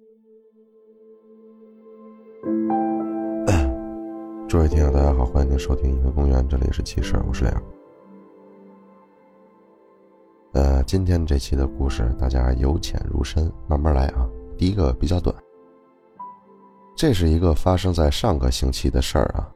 [4.48, 7.62] 诸位听友，大家好，欢迎您收听一个公园，这里是骑士，我是亮。
[10.52, 14.28] 呃，今天这期的故事大家由浅入深，慢慢来啊。
[14.58, 15.32] 第一个比较短，
[16.96, 19.48] 这是一个发生在上个星期的事儿啊。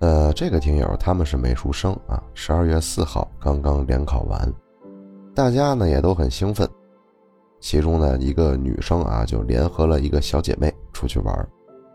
[0.00, 4.52] 呃，这个听友他们是美术生啊，十二月四号刚刚联考完，
[5.34, 6.68] 大家呢也都很兴奋。
[7.62, 11.48] 其中呢一个女生啊就联合了一个小姐妹出去玩，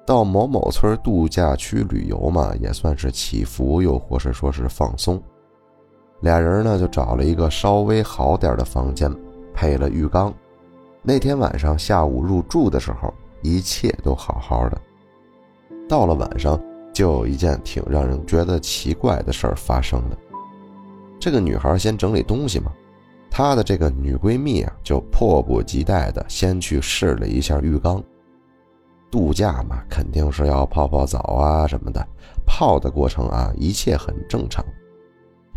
[0.06, 5.22] 到某某村度假区旅游嘛，也算是祈福，又或是说是放松。
[6.22, 9.14] 俩人呢就找了一个稍微好点的房间，
[9.54, 10.34] 配了浴缸。
[11.04, 13.14] 那天晚上下午入住的时候，
[13.44, 14.82] 一切都好好的。
[15.88, 16.60] 到了晚上。
[16.94, 20.18] 就有一件挺让人觉得奇怪的事儿发生了。
[21.20, 22.72] 这个女孩先整理东西嘛，
[23.30, 28.04] 她的这个女闺蜜啊，就迫不及待的先去试了一下浴缸。
[29.10, 32.06] 度假嘛，肯定是要泡泡澡啊什么的。
[32.46, 34.64] 泡的过程啊，一切很正常。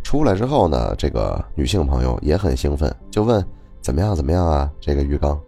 [0.03, 3.45] 出来之后呢，这个女性朋友也很兴奋，就问
[3.81, 4.71] 怎么样怎么样啊？
[4.81, 5.41] 这个浴缸。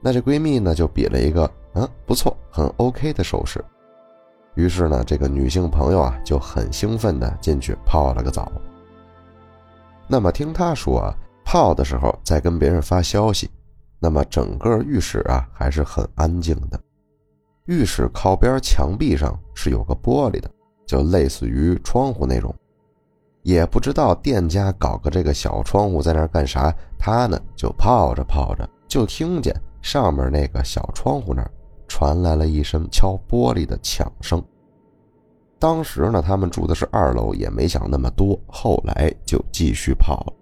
[0.00, 3.64] 那这闺蜜呢，就比了一个嗯不错，很 OK 的手势。
[4.54, 8.50] 于是呢，这个女性朋友啊就很兴奋的进去泡了个澡。
[10.06, 11.16] 那么听她说啊，
[11.52, 13.50] 泡的时候在跟别人发消息。
[14.00, 16.80] 那么整个浴室啊还是很安静的。
[17.66, 20.50] 浴室靠边墙壁上是有个玻璃的，
[20.86, 22.54] 就类似于窗户那种。
[23.42, 31.50] 也不知道店家搞个这个小窗户在那干啥，他呢就泡着泡着，就听见上面那个小窗户那儿。
[31.86, 34.42] 传来了一声敲玻璃的响声。
[35.58, 38.40] 当时呢，他们住的是二楼，也没想那么多。
[38.46, 40.32] 后来就继续泡了，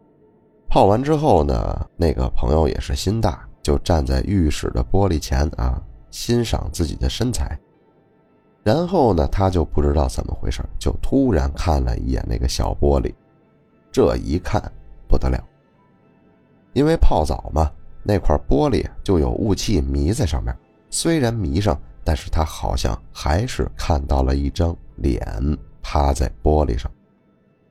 [0.71, 7.59] 泡完之后呢，那个朋友也是心大，就站在浴室的玻璃前啊，欣赏自己的身材。
[8.63, 13.13] 然后呢，他就不知道怎么回事，就突然看了一眼那个小玻璃。
[13.91, 14.63] 这一看
[15.09, 15.45] 不得了，
[16.73, 17.69] 因为泡澡嘛，
[18.05, 20.57] 那块玻璃就有雾气迷在上面。
[20.89, 25.21] 虽然迷上，但是他好像还是看到了一张脸
[25.83, 26.89] 趴在玻璃上，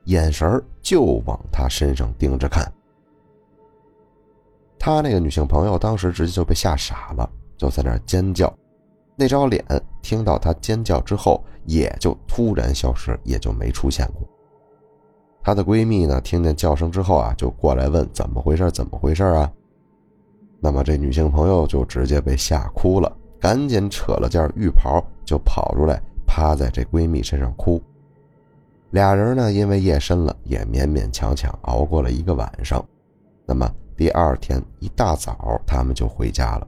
[0.04, 2.70] 眼神就往他身上盯着看。
[4.82, 8.50] 他那个女性朋友当时直接就被吓傻了，就在那尖叫。
[9.14, 9.62] 那张脸
[10.00, 14.26] 听到他尖叫之后，也就突然消失，也就没出现过。
[15.42, 18.70] 她的闺蜜呢，听见叫声之后啊，就过来问怎么回事？
[18.70, 19.52] 怎么回事啊？
[20.58, 27.78] 那么这女性朋友就直接被吓哭了，赶紧扯了件浴袍就跑出来，趴在这闺蜜身上哭。
[28.92, 32.82] 俩人呢，因为夜深了，也勉勉强强熬过了一个晚上。
[33.44, 36.66] 那么第二天一大早，他们就回家了。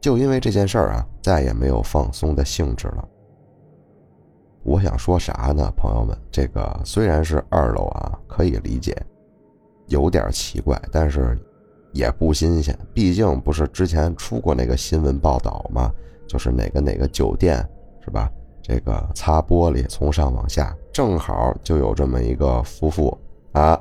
[0.00, 3.08] 就因为这件事儿啊，再也没有放松的兴致了。
[4.64, 6.18] 我想说啥呢，朋友们？
[6.32, 9.00] 这个虽然是二楼啊，可以理解，
[9.86, 11.38] 有点奇怪，但是。
[11.92, 15.92] 也不新鲜，毕竟不是之前出过那个新闻报道吗？
[16.26, 17.64] 就是哪个哪个酒店
[18.04, 18.28] 是吧？
[18.60, 23.16] 这个擦玻璃从上往下，正好就有这么一个夫妇
[23.52, 23.80] 啊，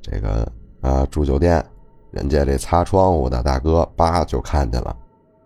[0.00, 1.62] 这个啊住酒店，
[2.12, 4.96] 人家这擦窗户的大哥叭就看见了，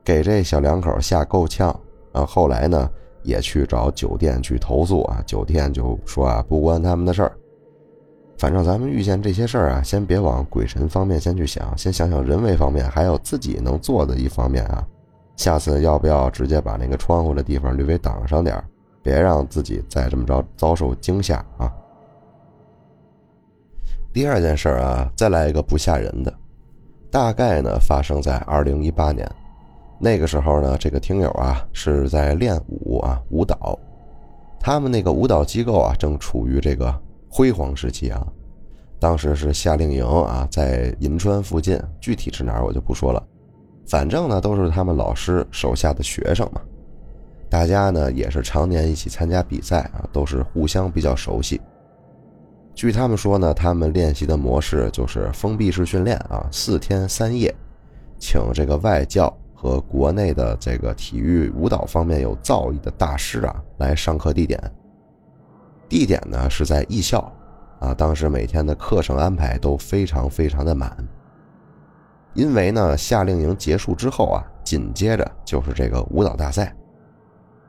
[0.05, 1.71] 给这小两口吓够呛
[2.13, 2.27] 啊。
[2.27, 2.91] 后来呢
[3.23, 7.33] 也去找酒店去投诉啊，酒店就说啊不关他们的事儿。
[8.37, 14.87] 反正咱们遇见这些事儿啊，先别往鬼神方面先去想，先想想人为方面，还有自己能做的一方面啊。
[15.37, 18.65] 下次要不要直接把那个窗户的地方略微挡上点儿
[19.03, 21.73] 别让自己再这么着遭受惊吓啊。
[24.13, 26.33] 第二件事啊，再来一个不吓人的，
[27.17, 29.27] 大概呢发生在二零一八年，
[29.99, 33.79] 那个时候呢，这个听友啊是在练舞啊舞蹈，
[34.61, 36.95] 他们那个舞蹈机构啊正处于这个。
[37.31, 38.23] 辉煌时期啊，
[39.01, 43.27] 当时是夏令营啊，在银川附近，具体是哪儿我就不说了。
[43.87, 46.61] 反正呢，都是他们老师手下的学生嘛。
[47.49, 51.59] 大家呢也是常年一起参加比赛啊，都是互相比较熟悉。
[52.77, 57.53] 据他们说呢，他们练习的模式就是封闭式训练啊，四天三夜，
[58.19, 64.61] 请这个外教和国内的这个体育舞蹈方面有造诣的大师啊来上课地点。
[65.89, 67.33] 地点呢是在艺校，
[67.81, 70.95] 啊，当时每天的课程安排都非常非常的满。
[72.35, 76.77] 因为呢，夏令营结束之后啊，紧接着就是这个舞蹈大赛。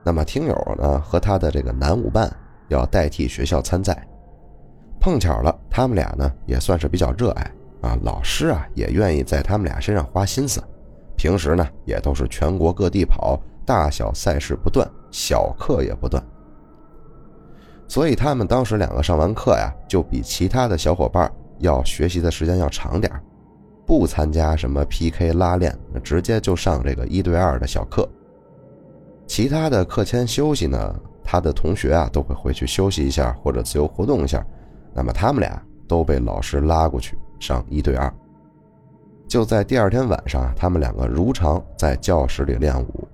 [0.03, 2.29] 那么听友呢和他的这个男舞伴
[2.67, 4.05] 要代替学校参赛，
[4.99, 7.51] 碰巧了，他们俩呢也算是比较热爱
[7.81, 10.61] 啊，老师啊也愿意在他们俩身上花心思，
[11.15, 16.21] 平时呢也都是全国各地跑，大小赛事不断，小课也不断。
[17.87, 23.09] 所以他们当时两个上完课呀，就比其他的小伙伴要学习的时间要长点
[23.85, 25.73] 不参加什么 PK 拉练，
[26.03, 28.07] 直接就上这个一对二的小课。
[29.25, 34.45] 其他的课间休息呢，他的同学啊都会回去休息一下或者自由活动一下，
[34.97, 38.11] 那么他们俩都被老师拉过去上一对二。
[39.27, 43.07] 就在第二天晚上，他们两个如常在教室里练舞。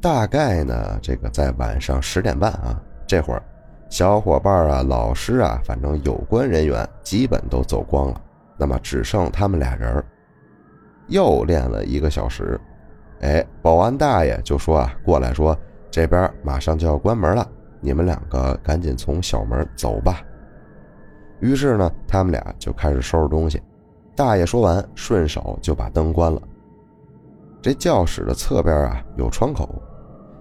[0.00, 3.42] 大概呢，这个在晚上十点半啊，这会儿。
[3.90, 8.20] 小伙伴啊，老师啊，反正有关人员基本都走光了，
[8.56, 10.04] 那么只剩他们俩人儿
[11.08, 12.58] 又练了一个小时，
[13.20, 15.54] 哎，保安大爷就说啊，过来说
[15.90, 17.46] 这边马上就要关门了，
[17.80, 20.22] 你们两个赶紧从小门走吧。
[21.40, 23.62] 于是呢，他们俩就开始收拾东西。
[24.14, 26.40] 大爷说完，顺手就把灯关了。
[27.60, 29.68] 这教室的侧边啊，有窗口。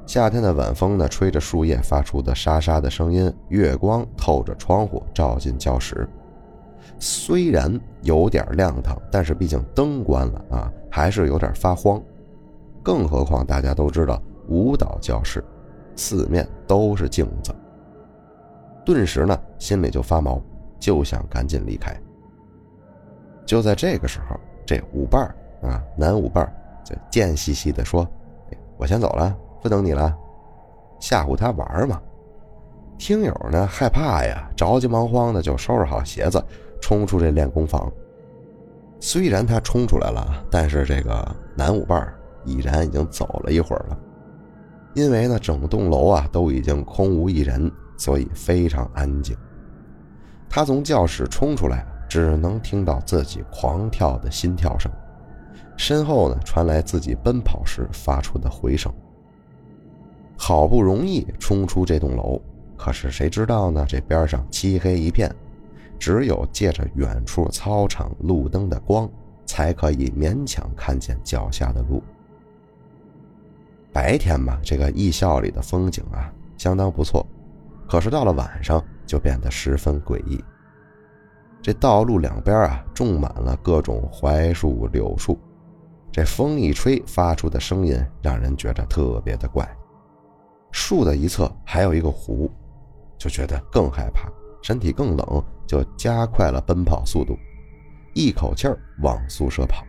[0.06, 3.34] 夏天的晚风呢，吹着树叶发出的沙沙的声音。
[3.50, 6.08] 月光透着窗户照进教室，
[7.00, 12.00] 虽然有点亮堂，但是毕竟灯关了啊，还是有点发慌。
[12.84, 15.44] 更何况大家都知道，舞蹈教室
[15.96, 17.52] 四面都是镜子。
[18.86, 20.40] 顿时呢，心里就发毛，
[20.80, 21.96] 就想赶紧离开。
[23.46, 25.24] 就在这个时候，这舞伴
[25.62, 26.52] 啊，男舞伴
[26.84, 28.08] 就贱兮兮地说
[28.78, 30.16] ：“我先走了。”不等你了，
[31.00, 32.00] 吓唬他玩嘛？
[33.00, 36.44] 听友呢害怕呀，着急忙慌的就收拾好鞋子，
[36.80, 37.92] 冲出这练功房。
[39.00, 42.14] 虽然他冲出来了，但是这个男舞伴
[42.46, 43.98] 已然已经走了一会儿了。
[44.94, 49.36] 因为呢，整栋楼啊都已经空无一人，所以非常安静。
[50.50, 54.92] 他从教室冲出来，只能听到自己狂跳的心跳声，
[55.78, 58.94] 身后呢传来自己奔跑时发出的回声。
[60.38, 62.42] 好不容易冲出这栋楼，
[62.78, 63.86] 可是谁知道呢？
[63.88, 65.34] 这边上漆黑一片，
[65.98, 69.10] 只有借着远处操场路灯的光，
[69.46, 72.04] 才可以勉强看见脚下的路。
[73.94, 77.26] 白天嘛，这个艺校里的风景啊，相当不错，
[77.88, 80.44] 可是到了晚上就变得十分诡异。
[81.62, 85.40] 这道路两边啊，种满了各种槐树、柳树，
[86.12, 89.68] 这风一吹发出的声音，让人觉得特别的怪。
[90.72, 92.52] 树的一侧还有一个湖，
[93.18, 94.30] 就觉得更害怕，
[94.62, 97.36] 身体更冷，就加快了奔跑速度，
[98.14, 99.86] 一口气儿往宿舍跑。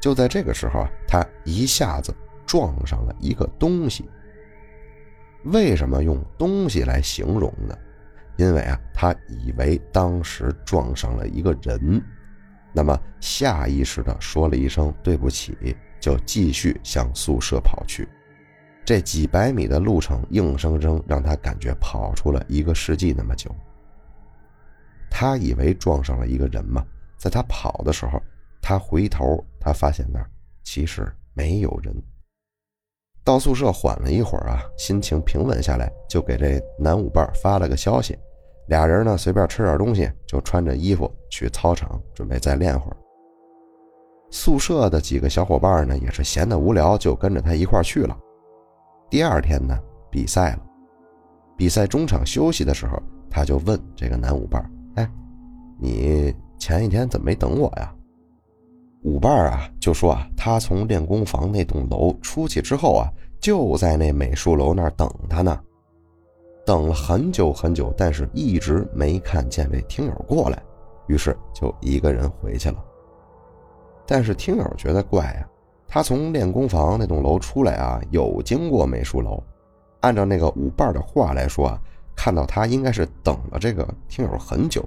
[0.00, 2.14] 就在这个时候啊，他一下子
[2.46, 4.08] 撞上了一个东西。
[5.52, 7.76] 为什么用东西来形容呢？
[8.36, 12.02] 因为啊，他以为当时撞上了一个人，
[12.72, 18.08] 那么下意识的说了一声对不起，就继续向宿舍跑去。
[18.84, 23.54] 这几百米的路程，硬生生让他感觉跑出了一个世纪那么久。
[25.10, 26.84] 他以为撞上了一个人嘛，
[27.16, 28.22] 在他跑的时候，
[28.62, 30.30] 他回头，他发现那儿
[30.62, 31.94] 其实没有人。
[33.28, 38.18] 到宿舍缓了一会儿啊，心情平稳下来，就给这男舞伴发了个消息。
[38.68, 42.96] 俩人呢，随便吃点东西，就穿着衣服去操场准备再练会儿。
[44.30, 48.16] 宿舍的几个小伙伴呢，也是闲得无聊，就跟着他一块去了。
[49.10, 49.78] 第二天呢，
[50.10, 50.60] 比赛了。
[51.54, 52.98] 比赛中场休息的时候，
[53.28, 54.64] 他就问这个男舞伴
[54.96, 55.06] ：“哎，
[55.78, 57.94] 你前一天怎么没等我呀？”
[59.08, 63.08] 舞伴啊就说：“啊，他从练功房那栋楼出去之后啊，
[63.40, 65.58] 就在那美术楼那儿等他呢，
[66.66, 70.62] 等了很久很久，但是一直没看见这听友过来，
[71.06, 72.76] 于是就一个人回去了。
[74.06, 75.48] 但是听友觉得怪啊。”
[75.90, 79.42] 他从练功房那栋楼出来啊，有经过美术楼。
[80.00, 81.80] 按照那个舞伴的话来说啊，
[82.14, 84.86] 看到他应该是等了这个听友很久，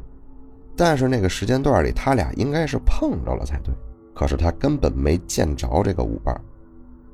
[0.77, 3.73] 但是那个时间段里他俩应该是碰着了才对。
[4.13, 6.39] 可是他根本没见着这个舞伴。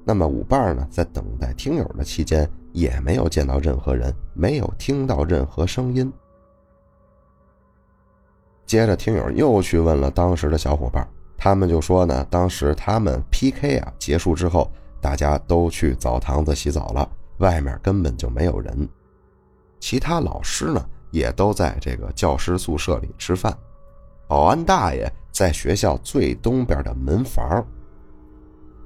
[0.03, 6.11] 那么舞伴呢，在等待听友的期间也没有见到任何人，没有听到任何声音。
[8.65, 11.07] 接着听友又去问了当时的小伙伴。
[11.37, 18.89] 他们就说呢，当时他们 PK 啊结束之后，大家都去澡堂子洗澡了，外面根本就没有人。
[19.79, 23.55] 其他老师呢，也都在这个教师宿舍里吃饭。
[24.27, 27.63] 保安大爷在学校最东边的门房。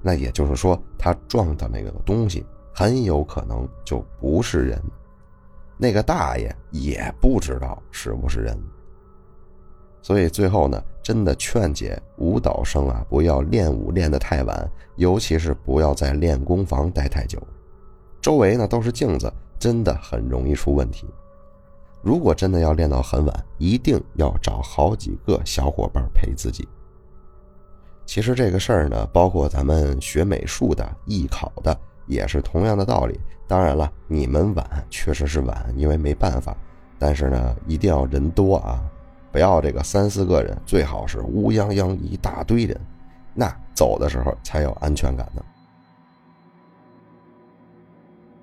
[0.01, 4.81] 那也就是说，他撞的那个东西很有可能就不是人。
[5.77, 8.61] 那个大爷也不知道是不是人。
[10.01, 17.41] 所以最后呢，真的劝解舞蹈生啊，不要练舞练得太晚，尤其是不要在练功房待太久。
[18.19, 21.07] 周围呢都是镜子，真的很容易出问题。
[22.01, 26.67] 如果真的要练到很晚，一定要找好几个小伙伴陪自己。
[28.05, 33.19] 其实这个事儿呢，包括咱们学美术的、艺考的，也是同样的道理。
[33.47, 36.55] 当然了，你们晚确实是晚，因为没办法。
[36.97, 38.81] 但是呢，一定要人多啊，
[39.31, 42.79] 不要这个三四个人，最好是乌泱泱一大堆人，
[43.33, 45.43] 那走的时候才有安全感呢。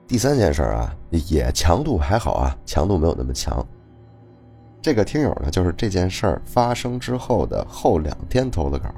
[0.08, 3.64] 第三件事啊，也强度还好啊，强度没有那么强。
[4.80, 8.88] 这个听友呢，就是这件事儿发生之后的后两天投的稿。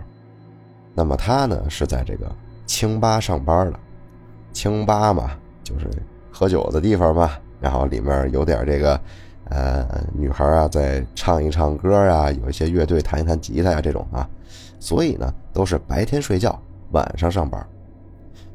[0.94, 2.30] 那么他呢是在这个
[2.64, 3.80] 清吧上班的，
[4.52, 5.32] 清吧嘛，
[5.64, 5.90] 就是
[6.30, 7.32] 喝酒的地方嘛。
[7.60, 9.00] 然后里面有点这个，
[9.46, 14.28] 呃，女孩啊在唱一唱歌啊，有一些乐队弹一弹吉他呀这种啊。
[14.78, 16.56] 所以呢，都是白天睡觉，
[16.92, 17.66] 晚上上班。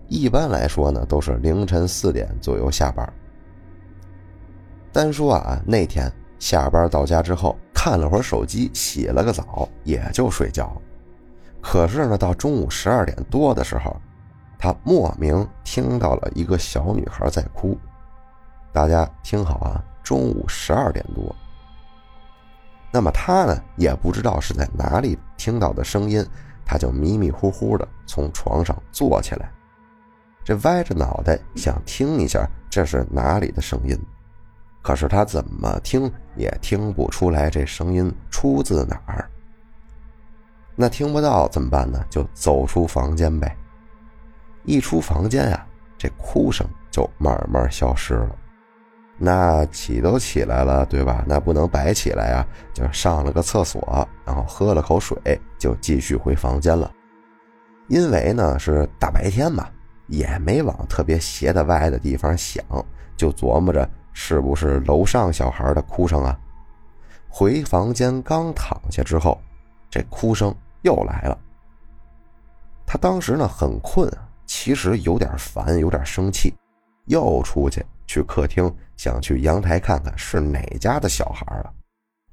[0.08, 3.12] 一般来说呢，都是凌晨四点左右下班。
[4.92, 10.80] 单说啊，那天下班到家之后，看了会儿手机，洗了个澡，也就睡觉。
[11.62, 14.00] 可是呢，到中午十二点多的时候，
[14.60, 17.78] 他莫名听到了一个小女孩在哭。
[18.72, 21.36] 大家听好啊，中午十二点多。
[22.92, 26.26] 那么他呢，也不知道是在哪里听到的声音，
[26.64, 29.52] 他就迷迷糊糊的从床上坐起来。
[30.46, 34.00] 这歪着脑袋想听一下这是哪里的声音，
[34.84, 39.28] 可是他怎么听也听不出来这声音出自哪儿。
[40.76, 42.06] 那听不到怎么办呢？
[42.12, 43.58] 就走出房间呗。
[44.66, 45.66] 一出房间啊，
[45.98, 48.36] 这哭声就慢慢消失了。
[49.18, 51.24] 那起都起来了，对吧？
[51.26, 55.18] 那不能白起来啊，就上了个厕所，然后喝了口水，
[55.58, 56.92] 就继续回房间了。
[57.88, 59.68] 因为呢是大白天嘛。
[60.08, 62.64] 也没往特别斜的歪的地方想，
[63.18, 66.40] 就琢磨着是不是楼上小孩的哭声啊。
[67.30, 69.42] 回房间刚躺下之后，
[69.90, 71.38] 这哭声又来了。
[72.86, 74.10] 他当时呢很困，
[74.46, 76.54] 其实有点烦，有点生气，
[77.06, 81.74] 又出去去客厅，想去阳台看看是哪家的小孩了。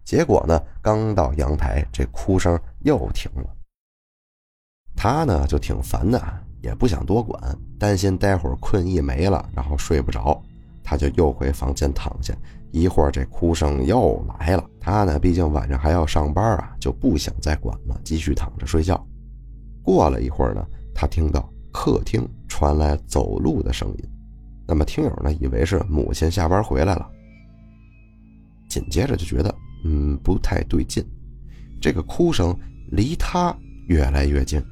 [0.04, 3.44] 结果呢，刚到阳台，这哭声又停了。
[4.94, 6.22] 他呢就挺烦的。
[6.62, 7.38] 也不想多管，
[7.78, 10.40] 担心待会儿困意没了，然后睡不着，
[10.82, 12.34] 他就又回房间躺下。
[12.70, 19.04] 一会儿这哭声又来了，他呢毕竟晚上还要上班啊，就不想再管了，继续躺着睡觉。
[19.82, 20.64] 过了一会儿呢，
[20.94, 24.04] 他听到客厅传来走路的声音，
[24.66, 27.10] 那么听友呢以为是母亲下班回来了，
[28.70, 29.54] 紧接着就觉得
[29.84, 31.04] 嗯不太对劲，
[31.80, 32.56] 这个哭声
[32.90, 33.54] 离他
[33.88, 34.64] 越来越近，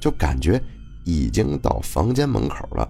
[0.00, 0.60] 就感觉。
[1.08, 2.86] 已经到房间门口了，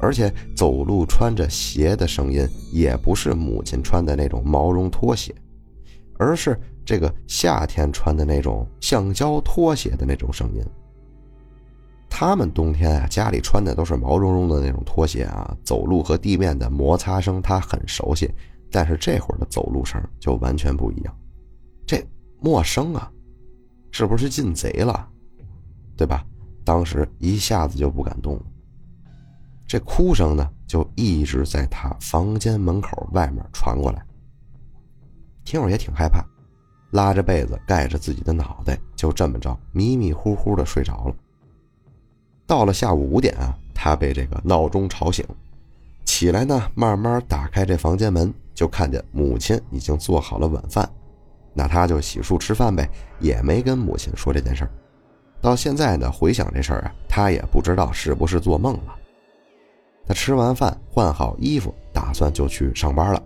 [0.00, 5.34] 而且走路穿着鞋的声音也不是母亲穿的那种毛绒拖鞋，
[6.18, 10.64] 而是这个夏天穿的那种橡胶拖鞋的那种声音。
[12.08, 18.30] 他们冬天啊，家里穿的都是毛茸茸的那种拖鞋啊，走路和地面的摩擦声他很熟悉，
[18.70, 21.14] 但是这会儿的走路声就完全不一样，
[21.86, 22.02] 这
[22.40, 23.12] 陌生啊，
[23.90, 25.06] 是不是进贼了，
[25.94, 26.24] 对吧？
[26.68, 28.42] 当时一下子就不敢动了，
[29.66, 34.04] 这哭声呢就一直在他房间门口外面传过来。
[35.46, 36.22] 听友也挺害怕，
[36.90, 41.14] 拉着被子盖着自己的脑袋，就这么着迷迷糊糊的睡着了。
[42.46, 45.24] 到了下午五点啊，他被这个闹钟吵醒，
[46.04, 50.86] 起来呢，慢慢打开这房间门，就看见母亲已经做好了晚饭，
[51.54, 52.86] 那他就洗漱吃饭呗，
[53.20, 54.70] 也没跟母亲说这件事儿。
[55.40, 58.94] 到现在呢，回想这事儿啊，他也不知道是不是做梦了。
[60.06, 63.22] 他吃完饭，换好衣服，打算就去上班了。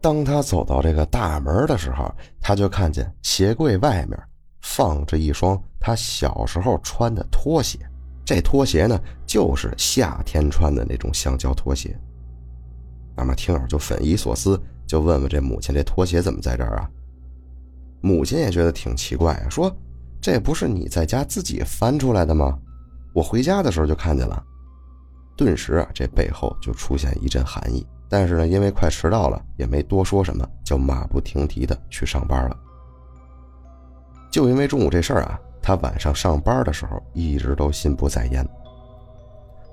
[0.00, 2.10] 当他走到这个大门的时候，
[2.40, 4.18] 他就看见鞋柜外面
[4.60, 7.78] 放着一双他小时候穿的拖鞋。
[8.24, 11.94] 这拖鞋呢，就是夏天穿的那种橡胶拖鞋。
[13.14, 16.88] 那么听友就匪夷所思，就问问这母亲：“这拖鞋怎么在这儿啊？”
[18.00, 19.74] 母亲也觉得挺奇怪，说。
[20.24, 22.58] 这不是你在家自己翻出来的吗？
[23.12, 24.42] 我回家的时候就看见了。
[25.36, 27.86] 顿时啊，这背后就出现一阵寒意。
[28.08, 32.56] 但是呢，因为快迟到了，也没多说什么，就马不停蹄的去上班了。
[34.30, 38.48] 就因为中午这事儿啊，他晚上上班的时候一直都心不在焉。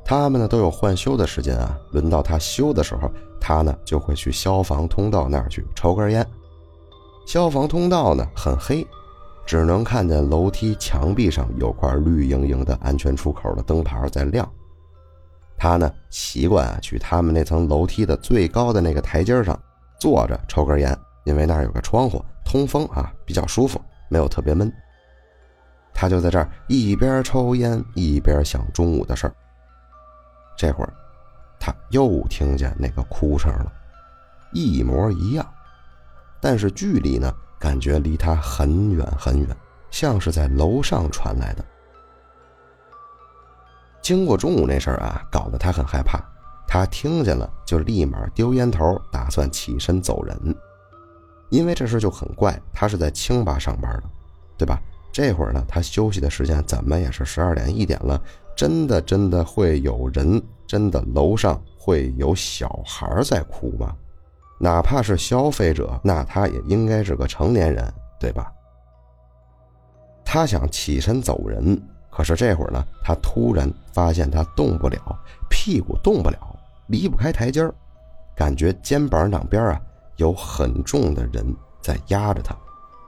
[0.04, 6.28] 他们呢都有换休的时间啊，轮到他休的时候，他呢就会去消防通道那儿去抽根烟。
[7.26, 8.86] 消防通道呢很黑。
[9.46, 14.50] 只能看见楼梯墙壁上有块绿莹莹的安全出口的灯牌在亮。
[15.58, 19.60] 他呢习惯啊去他们那层楼梯的最高的那个台阶上
[20.00, 23.80] 坐着抽根烟，因为那儿有个窗户通风啊，比较舒服，
[24.10, 24.72] 没有特别闷。
[25.94, 29.34] 他就在这儿一边抽烟一边想中午的事儿。
[30.58, 30.94] 这会儿，
[31.60, 33.72] 他又听见那个哭声了，
[34.54, 35.46] 一模一样，
[36.40, 39.48] 但是距离呢，感觉离他很远很远，
[39.92, 41.64] 像是在楼上传来的。
[44.02, 46.20] 经过中午那事儿啊，搞得他很害怕。
[46.68, 50.36] 他听见了，就立马丢烟头，打算起身走人。
[51.50, 54.04] 因为这事就很怪，他是在清吧上班的，
[54.58, 54.82] 对吧？
[55.12, 58.20] 这会儿呢，他休息的时间怎么也是十二点一点了。
[58.56, 60.42] 真的真的会有人？
[60.66, 63.96] 真的楼上会有小孩在哭吗？
[64.64, 68.54] 哪怕是消费者，那他也应该是个成年人，对吧？
[70.24, 75.00] 他想起身走人，可是这会儿呢，他突然发现他动不了，
[75.50, 76.38] 屁股动不了，
[76.88, 77.74] 离不开台阶儿，
[78.36, 79.82] 感觉肩膀两边啊
[80.18, 81.44] 有很重的人
[81.82, 82.56] 在压着他，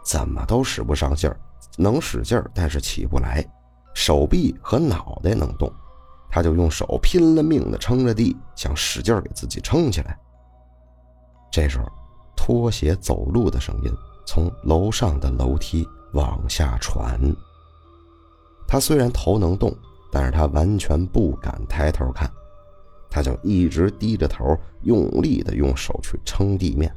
[0.04, 1.40] 怎么都使不上劲儿。
[1.78, 3.46] 能使劲儿，但是起不来，
[3.94, 5.72] 手臂和脑袋能动，
[6.32, 10.18] 他就用手拼了命的撑着地，想使劲儿给自己撑起来。
[11.54, 11.86] 这时候，
[12.36, 13.94] 拖鞋走路的声音
[14.26, 17.20] 从楼上的楼梯往下传。
[18.68, 19.72] 他虽然头能动，
[20.12, 22.28] 但是他完全不敢抬头看，
[23.08, 26.92] 他就一直低着头，用力的用手去撑地面，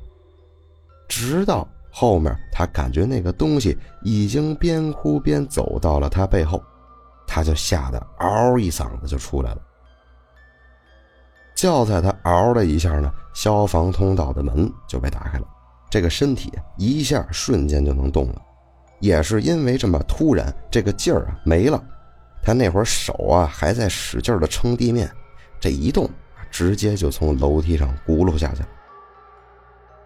[1.06, 1.68] 直到。
[1.90, 6.62] 后面，他感觉那个东西已经边哭边走到了他背后，
[7.26, 9.62] 他就吓得嗷一嗓子就出来了。
[11.56, 15.46] 就在他嗷的一下呢，消防通道的门就被打开了，
[15.88, 18.42] 这个身体一下瞬间就能动了。
[19.00, 21.82] 也是因为这么突然，这个劲儿啊没了，
[22.42, 25.10] 他那会儿手啊还在使劲的撑地面，
[25.58, 26.08] 这一动，
[26.50, 28.68] 直接就从楼梯上轱辘下去了。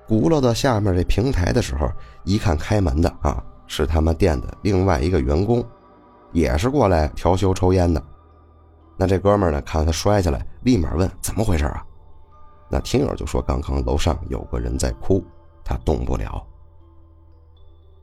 [0.09, 1.91] 轱辘到下面这平台的时候，
[2.25, 5.65] 一看开门的啊，是他们店的另外一个员工，
[6.33, 8.01] 也是过来调休抽烟的。
[9.01, 11.83] 那这哥们呢，看他摔下来，立马问怎么回事啊？
[12.69, 15.25] 那听友就说刚刚楼上有个人在哭，
[15.65, 16.47] 他动不了。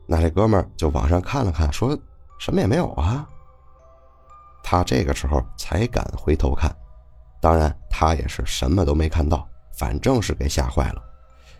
[0.06, 1.96] 那这哥们就往上看了看，说
[2.40, 3.24] 什么也没有啊。
[4.60, 6.76] 他这个时候才敢回头看，
[7.40, 11.02] 当然他也是什么都没看到，反正是给吓坏了。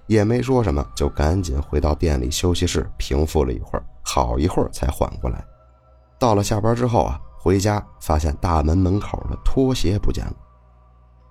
[0.08, 5.44] 也没说什么，就赶紧回到店里休息室平复了一会儿，好一会儿才缓过来。
[6.18, 10.36] 到了下班之后啊，回家发现大门门口的拖鞋不见了。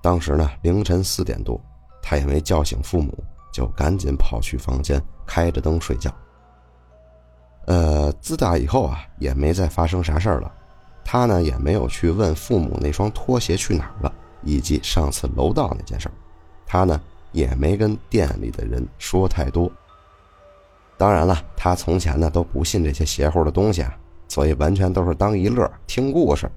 [0.02, 1.62] 当时呢凌晨四点多，
[2.02, 6.12] 他也没叫醒父母，就赶紧跑去房间开着灯睡觉。
[7.68, 10.52] 呃，自打以后啊，也没再发生啥事儿了。
[11.06, 16.14] 他呢也没有去问父母那双拖鞋去哪儿了，以及上次楼道那件事儿。
[16.66, 17.00] 他呢。
[17.34, 19.70] 也没跟店里的人说太多。
[20.98, 23.96] 当然了，他从前呢都不信这些邪乎的东西啊，
[24.28, 26.50] 所以完全都是当一乐听故事。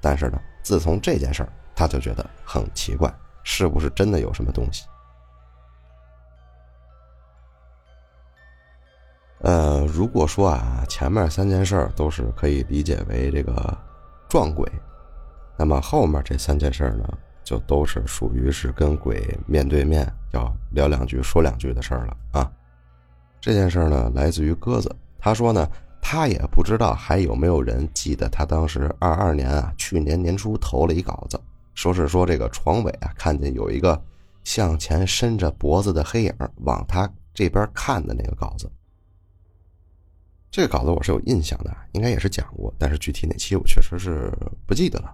[0.00, 3.12] 但是呢，自从这件事儿，他就觉得很奇怪，
[3.42, 4.86] 是不是真的有什么东西？
[9.40, 13.76] 呃，如果说啊，前面三件事都是可以理解为这个
[14.28, 14.70] 撞鬼，
[15.56, 17.06] 那么后面这三件事呢？
[17.44, 22.50] 就都是属于是跟鬼面对面要聊两句说两句的事儿了啊！
[23.40, 25.70] 这件事呢，来自于鸽子，他说呢，
[26.08, 31.36] 他也不知道还有没有人记得他当时二二年啊，去年年初投了一稿子，
[31.74, 34.00] 说是说这个床尾啊，看见有一个
[34.44, 38.70] 向前伸着脖子的黑影往他这边看的那个稿子。
[40.48, 44.32] 这个稿子我是有印象的，应该也是讲过，但是具体哪期我确实是
[44.64, 45.12] 不记得了。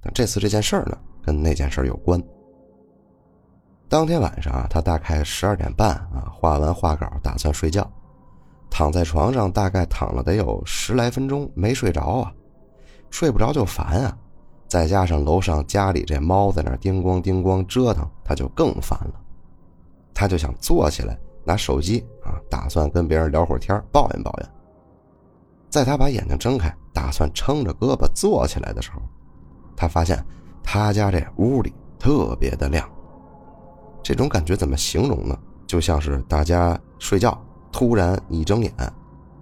[0.00, 0.96] 但这次这件事儿呢？
[1.24, 2.22] 跟那件事有关。
[3.88, 7.82] 当天晚上啊，他大概十二点半啊，画完画稿，打算睡觉，
[8.70, 12.32] 躺在床上，大概躺了得有十来分钟，没睡着啊，
[13.10, 14.16] 睡不着就烦啊，
[14.68, 19.14] 再加上楼上家里这猫在那叮咣叮咣折腾，他就更烦了。
[20.14, 24.48] 他就想坐起来拿手机啊，打算跟别人聊会儿天，抱怨抱怨。
[25.68, 29.02] 在他把眼睛睁开，打算撑着胳膊坐起来的时候，
[29.76, 30.24] 他发现。
[30.62, 32.88] 他家这屋里特别的亮，
[34.04, 35.36] 这种感觉怎么形容呢？
[35.66, 37.36] 就像是大家睡觉，
[37.72, 38.72] 突然一睁眼，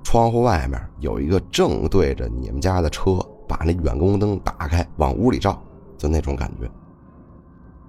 [0.02, 5.60] 窗户外面有一个正对着你们家的车，把那远光灯打开往屋里照，
[5.96, 6.70] 就那种感觉。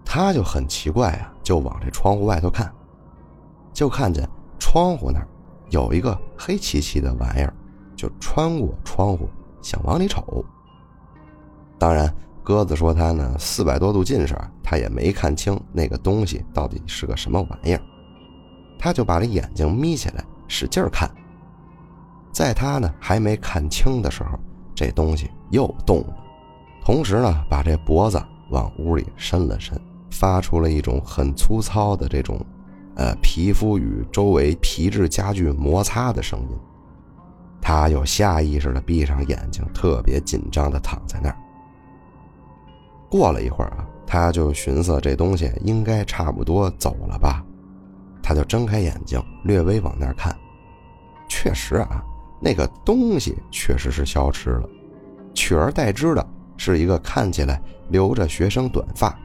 [0.06, 2.73] 他就很奇怪啊，就往这窗户外头看，
[3.71, 5.28] 就看见窗户那儿
[5.69, 7.54] 有一个黑漆漆的玩意儿，
[7.95, 9.30] 就穿过窗户
[9.62, 10.43] 想往里瞅。
[11.78, 12.12] 当然，
[12.43, 17.82] 鸽子说他呢四百多度近视，他也没看清那个东西到底是个什么玩意儿，
[18.80, 21.08] 他就把这眼睛眯起来使劲看。
[22.32, 24.39] 在他呢还没看清的时候，
[24.74, 26.15] 这东西又动了，
[26.84, 32.39] 同时呢把这脖子往屋里伸了伸，发出了一种很粗糙的这种，
[32.96, 36.58] 呃，皮肤与周围皮质家具摩擦的声音。
[37.62, 41.38] 他又下意识地闭上眼睛，特别紧张地躺在那儿。
[43.10, 47.44] 过了一会儿啊，他就寻思这东西应该差不多走了吧，
[48.30, 50.38] 他就睁开眼睛，略微往那儿看，
[51.28, 52.00] 确实啊。
[52.39, 54.70] 那个东西确实是消失了，
[55.34, 59.20] 取而代之的是一个看起来留着学生短发、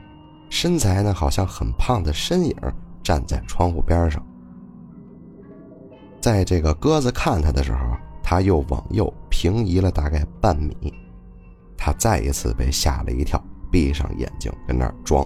[0.49, 2.57] 身材呢好像很胖的身影
[3.03, 4.25] 站在窗户边上。
[6.19, 7.79] 在这个鸽子看他的时候，
[8.23, 10.95] 他又往右平移了大概半米，
[11.77, 13.39] 他再一次被吓了一跳，
[13.71, 15.23] 闭上眼睛跟那儿装。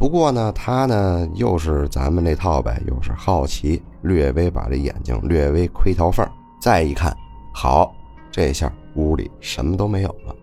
[0.00, 6.26] 不过呢，他呢又是咱们那套呗，又是好奇，略微把这眼睛略微窥条缝，
[6.58, 7.14] 再一看。
[7.52, 7.94] 好，
[8.30, 10.34] 这下屋里什么都没有了。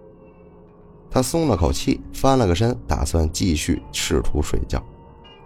[1.10, 4.80] 他松了口气，翻了个身，打算继续试图睡觉。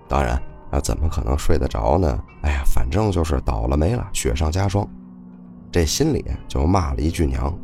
[0.10, 0.38] 当然，
[0.69, 2.21] 那怎么可能睡得着呢？
[2.41, 4.86] 哎呀，反正就是倒了霉了，雪上加霜。
[5.71, 7.58] 这心里就骂了一句娘，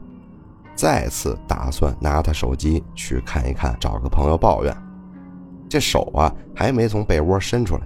[0.76, 4.74] 再次打算拿他手机去看一看，找个朋友抱怨。
[5.70, 7.82] 这手啊，还没从被窝伸出来，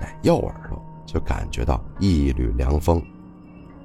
[0.00, 3.02] 哎，右耳朵就感觉到一缕凉风。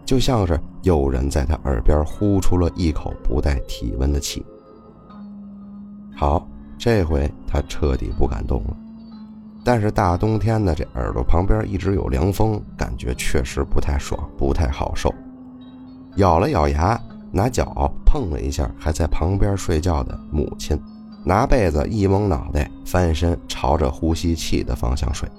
[0.06, 4.46] 就像是有人在他耳边呼出了一口不带体温的气。
[6.16, 6.46] 好，
[6.78, 8.78] 这回他彻底不敢动了。
[9.64, 15.14] 但是大冬天的，这耳朵旁边一直有凉风，感觉确实不太爽，不太好受。
[16.18, 17.00] 咬了咬牙，
[17.32, 20.78] 拿脚碰了一下还在旁边睡觉的母亲，
[21.26, 25.30] 拿被子一蒙脑袋，翻身朝着呼吸器的方向睡。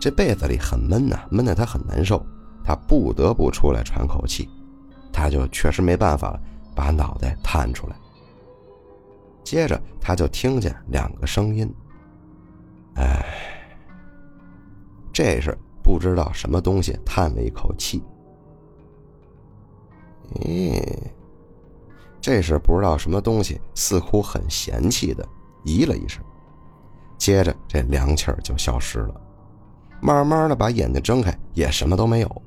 [0.00, 2.24] 这被子里很闷呐，闷得他很难受。
[2.64, 4.48] 他不得不出来喘口气，
[5.12, 6.40] 他就确实没办法了，
[6.76, 7.96] 把脑袋探出来。
[9.42, 11.68] 接着他就听见两个声音
[12.94, 13.26] ：“哎，
[15.12, 18.00] 这是不知道什么东西叹了一口气。
[20.36, 20.80] 咦，
[22.22, 25.26] 这是不知道什么东西似乎很嫌弃的
[25.64, 26.22] 咦了一声。
[27.18, 29.20] 接着这凉气儿就消失了，
[30.00, 32.42] 慢慢的把眼睛睁开，也什么都没有。”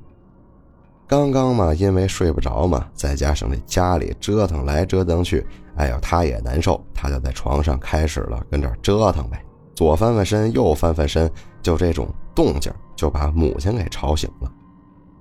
[1.08, 9.40] 刚刚嘛，因为睡不着嘛，再加上这家里折腾来折腾去，哎呦，他也难受，他就在床上开始了跟这折腾呗，
[9.74, 11.30] 左翻翻身，右翻翻身，
[11.62, 14.50] 就这种动静就把母亲给吵醒了。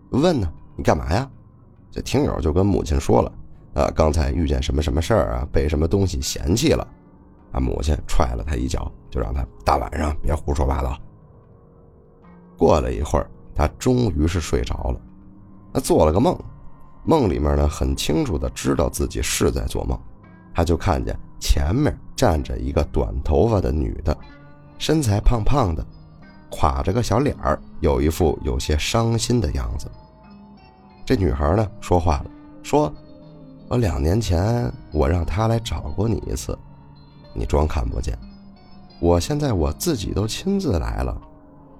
[0.09, 1.29] 问呢，你干嘛呀？
[1.91, 3.31] 这听友就跟母亲说了，
[3.75, 6.87] 啊，刚才遇见什么什么事儿啊，被什么东西嫌弃了，
[7.51, 10.97] 啊，母亲踹了他一脚，就让他大晚上别胡说八道。
[12.57, 14.99] 过了一会儿，他终于是睡着了。
[15.73, 16.35] 他做了个梦，
[17.03, 19.99] 梦里面呢很清楚的知道自己是在做梦，
[20.53, 24.17] 他就看见前面站着一个短头发的女的，
[24.77, 25.85] 身材胖胖的，
[26.49, 29.91] 垮着个小脸儿，有一副有些伤心的样子。
[31.05, 32.25] 这女孩呢说话了，
[32.63, 32.91] 说
[33.67, 36.57] ：“我两年前我让他来找过你一次，
[37.33, 38.17] 你装看不见。
[38.99, 41.19] 我现在我自己都亲自来了，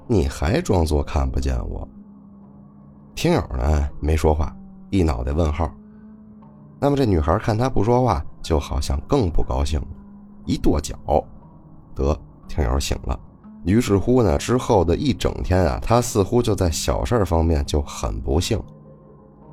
[0.08, 1.88] 你还装作看不见我。”
[3.16, 4.54] 听友呢没说话，
[4.90, 5.72] 一脑袋问号。
[6.80, 9.88] 那么这女孩看他不说话，就好像更不高兴了，
[10.46, 10.98] 一跺脚，
[11.94, 13.18] 得听友醒了。
[13.64, 18.62] 于是乎呢，之后的一整天啊，他似乎就在小事方面就很不幸。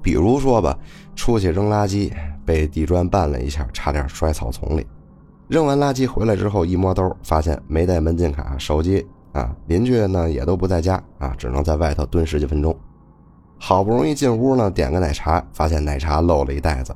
[0.02, 0.76] 比如说吧，
[1.14, 2.12] 出去扔垃圾，
[2.44, 4.86] 被地砖绊了一下，差点摔草丛里。
[5.48, 12.76] 扔完垃圾回来之后，一摸兜，发现没带门禁卡、手机啊，邻居呢也都不在家啊，只能在外头蹲十几分钟。
[13.58, 16.94] 好不容易进屋呢，点个奶茶，发现奶茶漏了一袋子。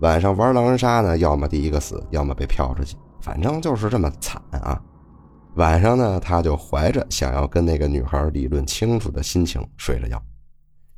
[0.00, 4.80] 晚上玩狼人杀呢，要么第一个死，要么被票出去，反正就是这么惨啊。
[5.54, 10.20] 晚上呢，他就怀着想要跟那个女孩理论清楚的心情睡了觉。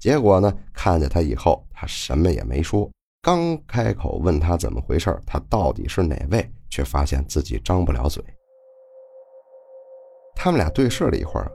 [0.05, 2.91] 结果呢，看见他以后，他什么也没说。
[3.23, 8.23] 刚开口问他怎么回事，他到底是哪位，却发现自己张不了嘴。
[10.37, 11.51] 他们俩对视了一会儿，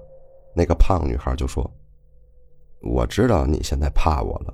[0.55, 1.71] 那个胖女孩就说。
[2.81, 4.51] 我知道你现在怕我了，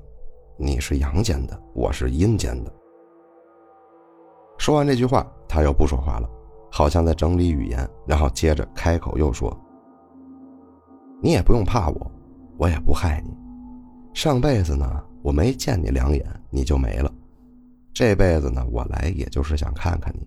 [0.58, 2.74] 你是阳间的，我是阴间的。
[4.58, 6.30] 说完这句话，他又不说话了，
[6.70, 9.58] 好像在整理语言，然后接着开口又说
[11.24, 12.12] ：“你也不用怕我，
[12.58, 13.45] 我也不害你。
[14.16, 17.14] 上辈子呢，我没见你两眼你就没了。
[17.94, 20.26] 这辈子呢，我来也就是想看看你。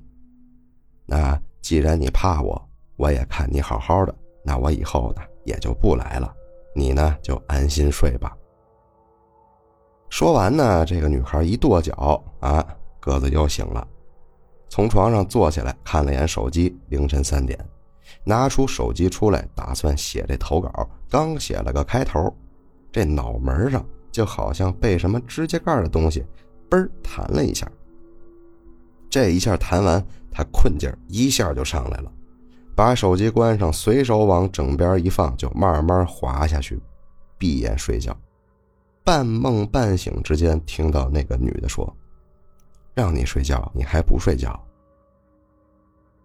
[1.07, 2.63] 那既然你怕我，
[2.97, 6.31] 我也看你好好的，那我以后呢也就不来了。
[6.75, 8.37] 你呢就安心睡吧。
[10.11, 12.63] 说完呢，这个女孩一跺脚啊，
[13.01, 13.89] 鸽子又醒了，
[14.69, 17.59] 从床上坐起来，看了眼手机，凌晨三点，
[18.23, 20.87] 拿出手机出来，打算写这投稿。
[21.09, 22.31] 刚写了个开头，
[22.91, 26.25] 这脑门上就好像被什么指甲盖的东西
[26.71, 27.71] 嘣弹了一下。
[29.11, 32.13] 这一下弹完，他困劲儿一下就上来了，
[32.75, 36.79] 把手机关上，随手往枕边一放，就慢慢滑下去，
[37.39, 38.17] 闭眼睡觉。
[39.03, 41.91] 半梦半醒之间，听到那个女的说
[42.95, 44.63] ：“让你睡觉，你还不睡觉。”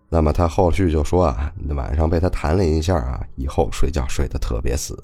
[0.09, 5.01] 那么他后续就说啊，晚上被他弹了一下啊，以后睡觉睡得特别死，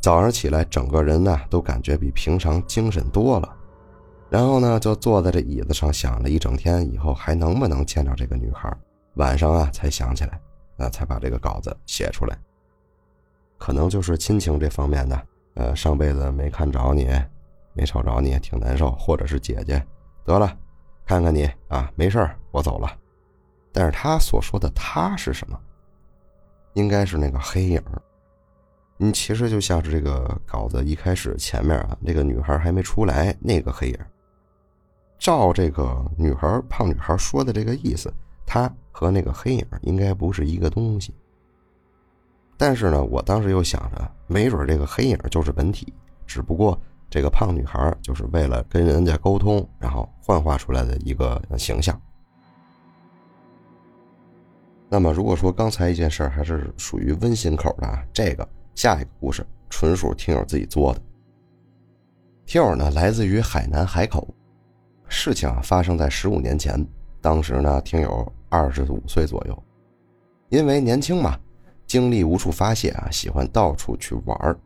[0.00, 3.56] 早上起来整个人呢都感觉比平常精神多了。
[4.30, 8.72] 然后呢，就坐在这椅子上想了一整天，以后还能不能见到这个女孩？
[9.14, 10.40] 晚上啊才想起来，
[10.78, 12.38] 啊才把这个稿子写出来。
[13.58, 15.20] 可能就是亲情这方面的。
[15.54, 17.10] 呃，上辈子没看着你，
[17.72, 18.92] 没瞅着你，挺难受。
[18.92, 19.84] 或者是姐姐，
[20.24, 20.56] 得了，
[21.04, 22.88] 看看你啊，没事我走了。
[23.72, 25.58] 但是他所说的他是什么？
[26.74, 27.82] 应该是那个黑影。
[29.02, 33.98] 你其实就像是这个稿子一开始前面啊，那个女孩还没出来，那个黑影。
[35.18, 38.12] 照这个女孩胖女孩说的这个意思，
[38.44, 41.14] 她和那个黑影应该不是一个东西。
[42.58, 45.94] 但是呢，我当时又想着，没准这个黑影就是本体，
[46.26, 51.98] 只不过这个胖女孩就是为了跟人家沟通，然后幻化出来的一个形象。
[54.90, 61.00] 那么，如果说刚才一件事还是属于温馨口的，这个下一个故事纯属听友自己做的。
[62.46, 64.26] 听友呢来自于海南海口，
[65.08, 66.86] 事情啊发生在十五年前，
[67.20, 69.62] 当时呢听友二十五岁左右，
[70.48, 71.38] 因为年轻嘛。
[71.86, 74.56] 精力无处发泄啊，喜欢到处去玩儿。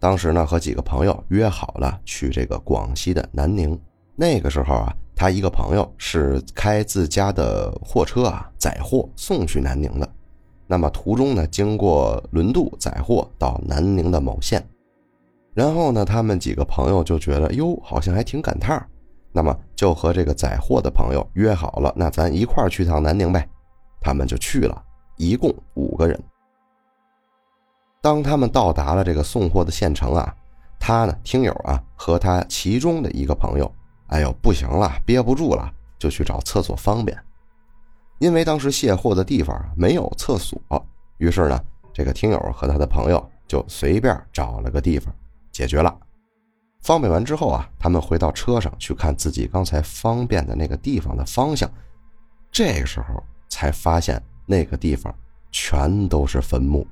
[0.00, 3.80] 当时呢，和几个朋友约好了去这个广西的南宁。
[4.16, 10.13] 那个时候啊，他一个朋友是开自家的货车啊，载货送去南宁的。
[10.74, 14.60] 那么途中呢，经过轮渡载货到南宁的某县。
[15.52, 18.84] 然后呢，他们几个朋友就觉得哟，好像还挺赶趟儿
[19.30, 23.48] 那么就和这个载货的朋友约好了，那咱一块儿去趟南宁呗。
[24.00, 24.82] 他们就去了。
[25.16, 26.20] 一共五个人。
[28.02, 30.34] 当他们到达了这个送货的县城啊，
[30.80, 33.72] 他呢，听友啊，和他其中的一个朋友，
[34.08, 37.16] 哎呦，不行了，憋不住了，就去找厕所方便。
[38.18, 40.60] 因为当时卸货的地方没有厕所，
[41.18, 41.60] 于是呢，
[41.92, 45.14] 这个听友和他的朋友就随便找了个地方
[45.52, 45.94] 解决了。
[46.82, 51.70] 方便完之后啊，他们回到车上去看自己刚才方便的那个地方的方向，
[52.50, 54.22] 这个时候才发现。
[54.46, 55.10] 那个地方
[55.50, 56.86] 全都是坟墓，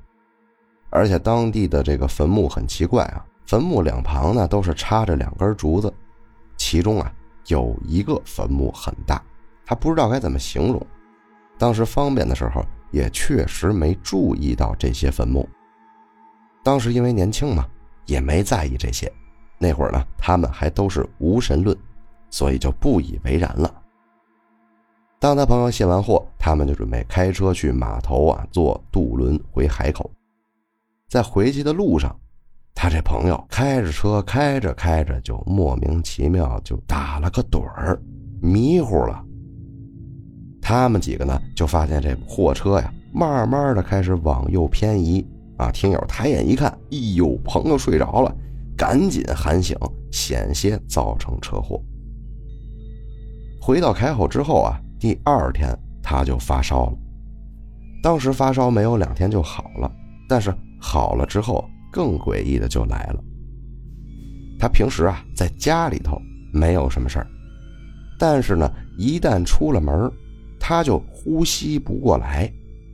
[0.89, 5.93] 而且当地的这个坟墓很奇怪啊，坟墓两旁呢都是插着两根竹子，
[6.57, 7.13] 其中啊
[7.45, 9.23] 有一个坟墓很大，
[9.63, 10.83] 他不知道该怎么形容。
[11.57, 15.47] 当时方便的时候也确实没注意到这些坟墓，
[16.63, 17.65] 当时因为年轻嘛，
[18.05, 19.11] 也没在意这些。
[19.57, 21.77] 那会儿呢，他们还都是无神论，
[22.29, 23.73] 所以就不以为然了。
[25.19, 30.11] 当他朋友卸完货，他们就准备开车去码头啊，坐渡轮回海口。
[31.07, 32.13] 在回去的路上，
[32.75, 38.01] 他这朋友开着车，开着开着就莫名其妙就打了个盹儿，
[38.41, 39.23] 迷糊了。
[40.63, 45.23] 他们几个呢，就发现这货车呀，慢慢的开始往右偏移
[45.57, 45.69] 啊。
[45.69, 48.33] 听友抬眼一看，哎呦，朋友睡着了，
[48.77, 49.77] 赶紧喊醒，
[50.09, 51.79] 险些造成车祸。
[53.61, 54.79] 回到海口之后啊。
[54.99, 56.97] 第二天他就发烧了，
[58.01, 59.91] 当时发烧没有两天就好了，
[60.29, 63.21] 但是好了之后更诡异的就来了。
[64.57, 66.17] 他平时啊在家里头
[66.53, 67.27] 没有什么事儿，
[68.17, 70.09] 但是呢一旦出了门，
[70.65, 72.49] 他就呼吸不过来，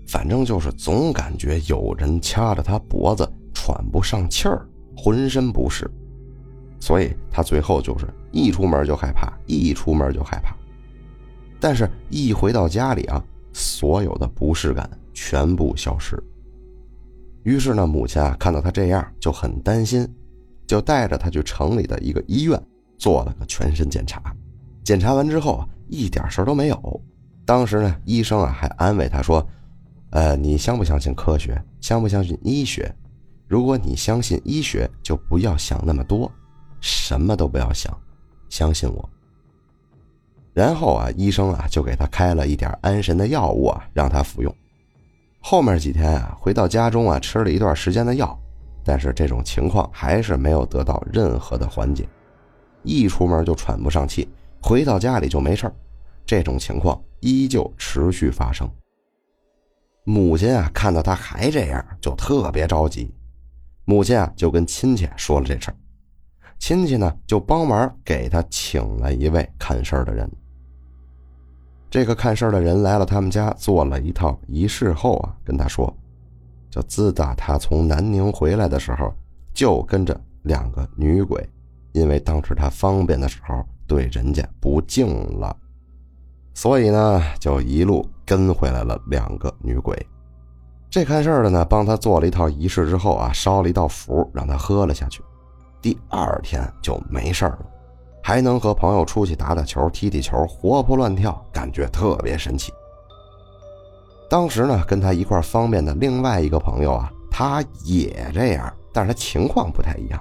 [0.07, 5.87] 反正就是总感觉有人掐着他脖子，喘不上气儿，浑身不适，
[6.79, 10.55] 所以他最后就是一出门就害怕，一出门就害怕。
[11.59, 16.17] 但是，一回到家里啊，所有的不适感全部消失。
[17.43, 20.11] 于是呢，母亲啊看到他这样就很担心，
[20.65, 22.59] 就带着他去城里的一个医院
[22.97, 24.19] 做了个全身检查。
[24.83, 27.01] 检查完之后啊，一点事儿都没有。
[27.49, 29.43] 当时呢，医生啊还安慰他说
[30.13, 31.59] ：“呃，你相不相信科学？
[31.81, 32.93] 相不相信医学？
[33.47, 36.31] 如果你相信医学，就不要想那么多。
[36.79, 37.91] 什么都不要想，
[38.49, 39.09] 相信我。
[40.53, 44.55] 然后啊，医生啊就给他开了一点安神的药物啊，让他服用。
[45.39, 48.39] 后面几天啊，回到家中啊，吃了一段时间的药，
[48.83, 52.07] 但是这种情况还是没有得到任何的缓解。
[52.83, 54.29] 一出门就喘不上气，
[54.61, 55.65] 回到家里就没事
[56.29, 58.69] 这种情况依旧持续发生。
[60.03, 63.11] 母亲啊，看到他还这样，就特别着急。
[63.83, 65.75] 母亲啊，就跟亲戚说了这事儿。
[66.59, 70.31] 亲戚呢，就帮忙给他请了一位看事儿的人。
[71.89, 75.91] 这个看事儿的人来了他们家，做了一套仪式后啊，跟他说，
[76.69, 79.11] 就自打他从南宁回来的时候，
[79.51, 81.43] 就跟着两个女鬼，
[81.91, 85.07] 因为当时他方便的时候对人家不敬
[85.39, 85.57] 了，
[86.53, 89.95] 所以呢，就一路跟回来了两个女鬼。
[90.89, 95.21] 这看事儿的呢，帮他做了一套仪式之后啊，烧了一道符，让他喝了下去。
[95.81, 97.59] 第二天就没事了，
[98.23, 102.73] 还能和朋友出去打打球、踢踢球，活泼乱跳，感觉特别神奇。
[104.29, 110.19] 当时呢，跟他一块方便的另外一个朋友啊，他也这样，但是他情况不太一样。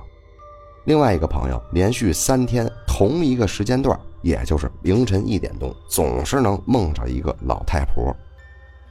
[0.88, 8.10] 另外一个朋友连续三天同一个时间段，也就是凌晨一点钟，总是能梦着一个老太婆。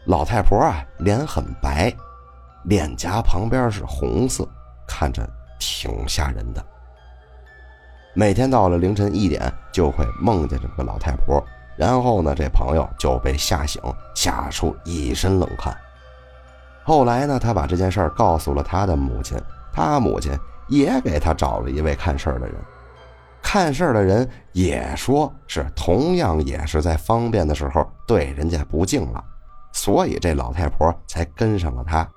[0.06, 1.92] 老太婆啊，脸很白，
[2.66, 4.48] 脸颊旁边是红色，
[4.88, 5.28] 看着。
[5.60, 6.64] 挺吓人的。
[8.14, 11.44] 每天到了凌晨一点，就会梦见这个老太婆，
[11.76, 13.82] 然后呢，这朋友就被吓醒，
[14.14, 15.76] 吓出一身冷汗。
[16.84, 19.36] 后来呢，他把这件事告诉了他的母亲，
[19.74, 20.32] 他母亲
[20.68, 22.56] 也给他找了一位看事儿的人。
[23.42, 29.24] 看事儿的人也说是同样也是在方便的时候对人家不敬了，
[29.72, 32.08] 所以这老太婆才跟上了他。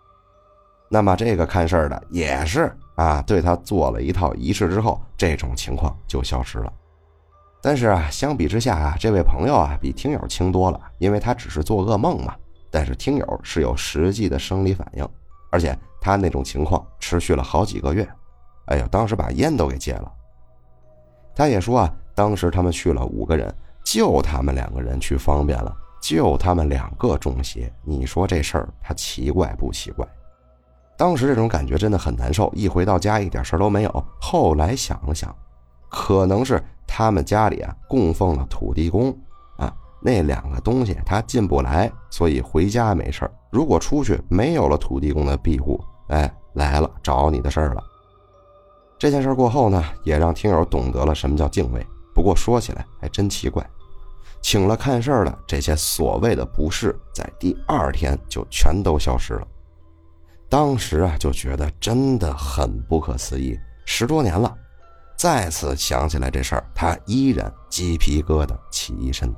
[0.88, 2.74] 那么这个看事儿的也是。
[2.96, 6.70] 啊，对他做了一套仪式之后，这种情况就消失了。
[7.62, 12.36] 但是啊，相比之下啊，这位朋友啊比听友轻多了，因为他只是做噩梦嘛。
[12.70, 15.08] 但是听友是有实际的生理反应，
[15.50, 18.06] 而且他那种情况持续了好几个月。
[18.70, 20.11] 哎呦，当时把烟都给戒了。
[21.35, 23.54] 他也说啊，当时他们去了五个人，
[23.85, 27.72] 就他们两个人去方便了，就他们两个中邪。
[27.85, 30.06] 你说这事儿他奇怪不奇怪？
[30.96, 34.04] 当时这种感觉真的很难受，一回到家一点事都没有。
[34.20, 35.35] 后来想了想，
[35.88, 39.11] 可能是他们家里啊供奉了土地公
[39.56, 47.83] 啊，那两个东西他进不来，所以回家没事如果出去没有了土地公的庇护，哎，来了找你的事儿了。
[49.00, 51.84] 这件事过后呢，也让听友懂得了什么叫敬畏。
[52.14, 53.66] 不过说起来还真奇怪，
[54.42, 59.48] 请了看事儿的这些所谓的不适，在第二天就全都消失了。
[60.50, 63.58] 当时啊，就觉得真的很不可思议。
[63.86, 64.54] 十多年了，
[65.16, 69.34] 再次想起来这事儿，他依然鸡皮疙瘩起一身，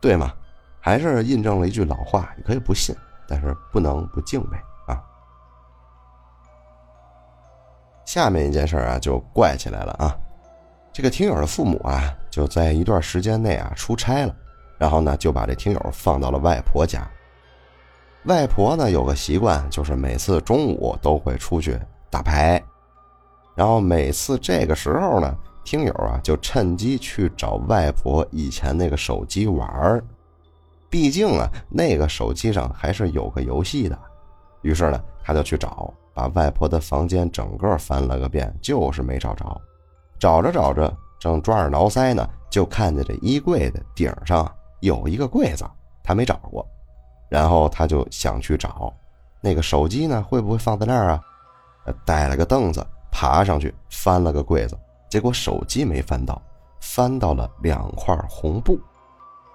[0.00, 0.32] 对吗？
[0.80, 2.96] 还是印证了一句老话：你可以不信，
[3.28, 4.58] 但是不能不敬畏
[8.04, 10.16] 下面一件事啊，就怪起来了啊。
[10.92, 14.34] 这个听友的父母啊，就在一段时间内啊出差了，
[14.78, 17.04] 然后呢，就把这听友放到了外婆家。
[18.26, 22.62] 外婆呢有个习惯，就是每次中午都会出去打牌，
[23.54, 30.04] 然后每次这个时候呢，听友啊就趁机去找外婆以前那个手机玩儿，
[30.88, 33.98] 毕竟啊那个手机上还是有个游戏的。
[34.62, 39.60] 于是呢，他就去找，把外婆的房间整个翻了个遍，就是没找着。
[40.18, 44.50] 找着找着，正抓耳挠腮呢，就看见这衣柜的顶上
[44.80, 45.64] 有一个柜子，
[46.02, 46.66] 他没找过。
[47.28, 48.92] 然后他就想去找，
[49.40, 50.22] 那个手机呢？
[50.22, 51.20] 会不会放在那儿啊？
[52.04, 54.78] 带了个凳子，爬上去翻了个柜子，
[55.10, 56.40] 结果手机没翻到，
[56.80, 58.78] 翻到了两块红布。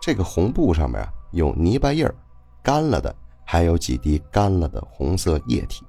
[0.02, 2.14] 这个红布上面啊有泥巴印儿，
[2.62, 5.86] 干了的，还有几滴干了的红色液体。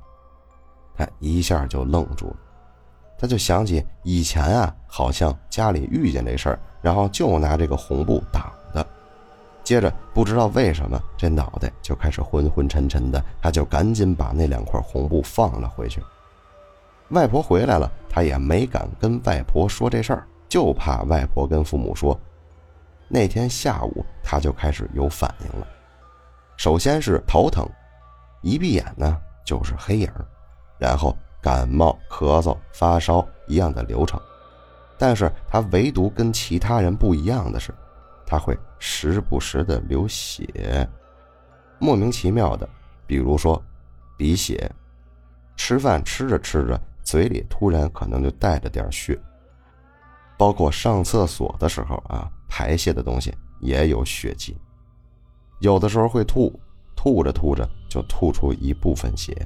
[1.00, 2.36] 他一下就愣住了，
[3.18, 8.86] 他就想起以前啊，好像家里遇见这事儿，然后就拿这个红布挡的。
[9.64, 16.02] 接着不知道为什么，这脑袋就开始昏昏沉沉的，他就赶紧把那两块红布放了回去。
[17.12, 22.18] 外婆回来了，他也没敢跟外婆说这事儿，就怕外婆跟父母说。
[23.08, 25.66] 那天下午他就开始有反应了，
[26.58, 27.66] 首先是头疼，
[28.42, 30.26] 一闭眼呢就是黑影儿，
[30.80, 34.20] 然后感冒、咳嗽、发烧一样的流程，
[34.98, 37.72] 但是他唯独跟其他人不一样的是。
[38.26, 40.88] 他会时不时的流血，
[41.80, 42.68] 莫名其妙的，
[43.04, 43.60] 比如说
[44.16, 44.70] 鼻血，
[45.56, 49.20] 吃饭吃着吃着嘴里突然可能就带着点血，
[50.38, 54.56] 包括上厕所的时候啊，排泄的东西也有血迹，
[55.58, 56.56] 有的时候会吐，
[56.94, 59.44] 吐着吐着就吐出一部分血。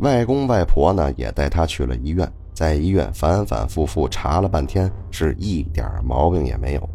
[0.00, 6.88] 外公外婆呢也带他去了医院，在医院反反复复查了半天，是一点毛病也没有。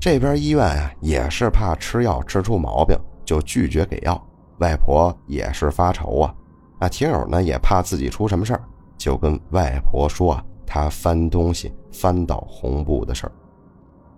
[0.00, 4.20] 这边医院啊也是怕吃药吃出毛病，就拒绝给药。
[4.58, 6.34] 外婆也是发愁啊，
[6.78, 8.62] 啊，听友呢也怕自己出什么事儿，
[8.96, 13.32] 就跟外婆说啊，他翻东西翻到红布的事儿。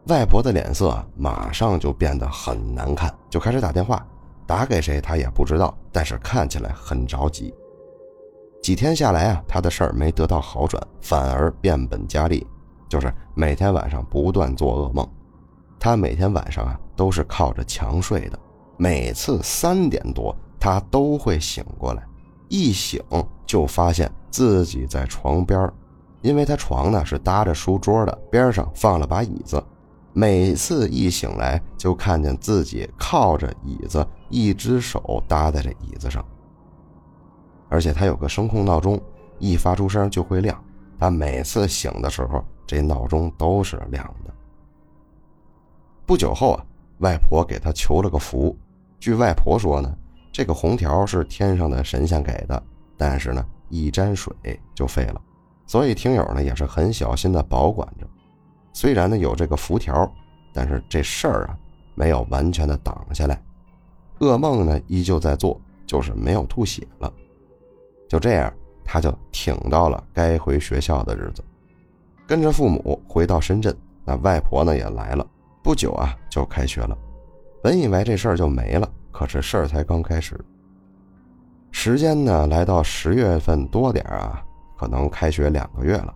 [0.07, 4.07] 外婆的脸色马上就变得很难看，就开始打电话，
[4.47, 7.55] 打给谁他也不知道，但是看起来很着急。
[8.63, 12.47] 几天下来啊，他的事儿没得到好转，反而变本加厉，
[12.89, 15.09] 就是每天晚上不断做噩梦。
[15.79, 18.39] 他每天晚上啊都是靠着墙睡的。
[18.77, 22.03] 每次三点多，他都会醒过来，
[22.49, 23.03] 一醒
[23.47, 25.71] 就发现自己在床边
[26.21, 29.63] 因为他床呢是搭着书桌的，边上放了把椅子。
[30.13, 36.23] 每次一醒来，就看见自己靠着椅子，一只手搭在这椅子上。
[37.71, 39.01] 而且他有个声控闹钟，
[39.39, 40.63] 一发出声就会亮。
[40.99, 44.35] 他每次醒的时候，这闹钟都是亮的。
[46.05, 46.67] 不久后啊，
[46.99, 48.55] 外婆给他求了个符。
[48.99, 49.97] 据外婆说呢，
[50.31, 52.63] 这个红条是天上的神仙给的，
[52.99, 54.35] 但是呢，一沾水
[54.75, 55.23] 就废了，
[55.67, 58.07] 所以听友呢也是很小心的保管着。
[58.73, 60.13] 虽然呢有这个符条，
[60.53, 61.57] 但是这事儿啊
[61.95, 63.43] 没有完全的挡下来，
[64.19, 67.11] 噩梦呢依旧在做，就是没有吐血了。
[68.11, 68.53] 就这样，
[68.85, 71.45] 他就挺到了该回学校的日子，
[72.27, 73.73] 跟着父母回到深圳。
[74.05, 75.25] 那外婆呢也来了，
[75.63, 76.99] 不久啊就开学了。
[77.63, 80.37] 本以为这事儿就没了，可是事儿才刚开始。
[81.71, 84.43] 时间呢，来到十月份多点啊，
[84.77, 86.13] 可能开学两个月了。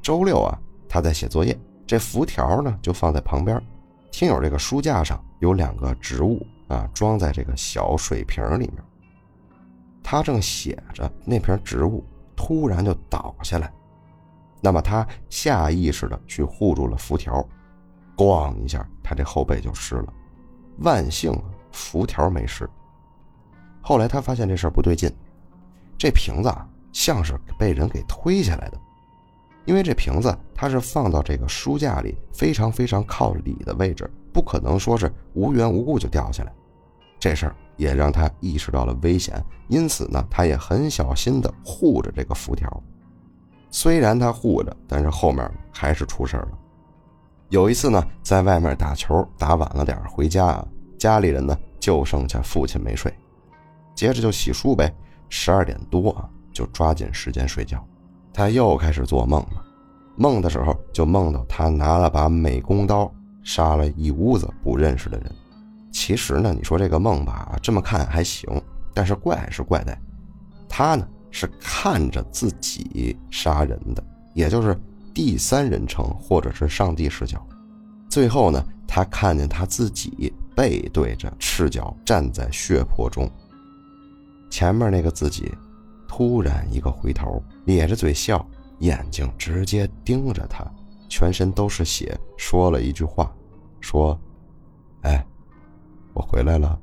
[0.00, 1.54] 周六啊，他在写作业，
[1.86, 3.62] 这符条呢就放在旁边。
[4.10, 8.82] 听友这个书架上有两个植物啊，装在这个小水瓶里面。
[10.04, 12.04] 他正写着，那瓶植物
[12.36, 13.72] 突然就倒下来。
[14.60, 17.44] 那么他下意识的去护住了符条，
[18.14, 20.12] 咣一下，他这后背就湿了。
[20.78, 21.32] 万幸，
[21.72, 22.68] 符条没事。
[23.80, 25.10] 后来他发现这事儿不对劲，
[25.98, 28.78] 这瓶子啊像是被人给推下来的，
[29.64, 36.52] 因为这瓶子它是放到这个书架里非常非常靠里的位置，不可能说是无缘无故就掉下来。
[37.24, 42.70] 这事儿也让他意识到了危险，因此呢，他也很小心地护着这个符条。
[43.70, 46.48] 虽然他护着，但是后面还是出事了。
[47.48, 50.68] 有一次呢，在外面打球打晚了点回家啊，
[50.98, 53.10] 家里人呢就剩下父亲没睡，
[53.94, 54.94] 接着就洗漱呗。
[55.30, 57.82] 十二点多啊，就抓紧时间睡觉。
[58.34, 59.64] 他又开始做梦了，
[60.14, 63.10] 梦的时候就梦到他拿了把美工刀
[63.42, 65.34] 杀了一屋子不认识的人。
[65.94, 68.44] 其实呢，你说这个梦吧，这么看还行，
[68.92, 69.98] 但是怪是怪在，
[70.68, 74.78] 他呢是看着自己杀人的，也就是。
[75.14, 77.40] 第三人称或者是上帝视角，
[78.10, 83.30] 最后呢，他看见他自己背对着赤脚站在血泊中。
[84.50, 85.54] 前面那个自己，
[86.08, 88.44] 突然一个回头，咧着嘴笑，
[88.80, 90.68] 眼睛直接盯着他，
[91.08, 93.32] 全身都是血，说了一句话，
[93.80, 94.18] 说
[95.02, 95.24] ：“哎，
[96.14, 96.78] 我回来了，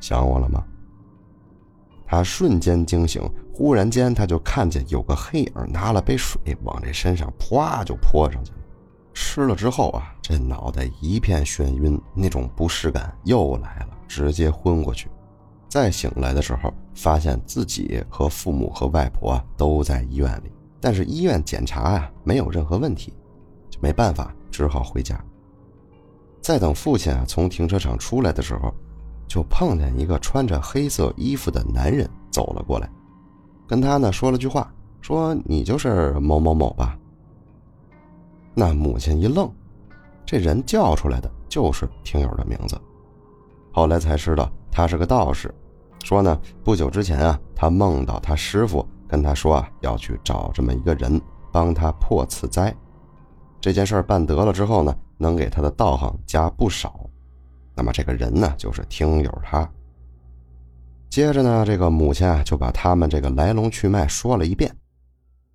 [0.00, 0.64] 想我了吗？”
[2.06, 8.58] 他瞬间惊醒，忽然间他就看见有个黑影拿了杯水往这身上啪就泼上去了。
[9.14, 15.08] 吃了之后啊，这脑袋一片眩晕，那种不适感又来了，直接昏过去。
[15.68, 23.12] 再醒来的时候，发现自己和父母和外婆都在医院里，但是医院检查啊没有任何问题，
[23.70, 25.18] 就没办法，只好回家。
[26.44, 28.72] 在等父亲啊从停车场出来的时候。
[29.26, 32.88] 就碰见一个穿着黑色衣服的男人走了过来，
[33.66, 34.70] 跟他呢说了句话，
[35.00, 36.96] 说你就是某某某吧。
[38.52, 39.50] 那母亲一愣，
[40.26, 42.78] 这人叫出来的就是听友的名字。
[43.72, 45.52] 后来才知道他是个道士，
[46.04, 51.20] 说呢不久之前啊，他梦到他师傅跟他说啊要去找这么一个人
[51.50, 52.72] 帮他破此灾，
[53.58, 57.08] 这件事办得了之后呢，能给他的道行加不少。
[57.74, 59.68] 那么这个人呢，就是听友他。
[61.08, 64.70] 接着呢，这个母亲啊就把他们这个来龙去脉说了一遍。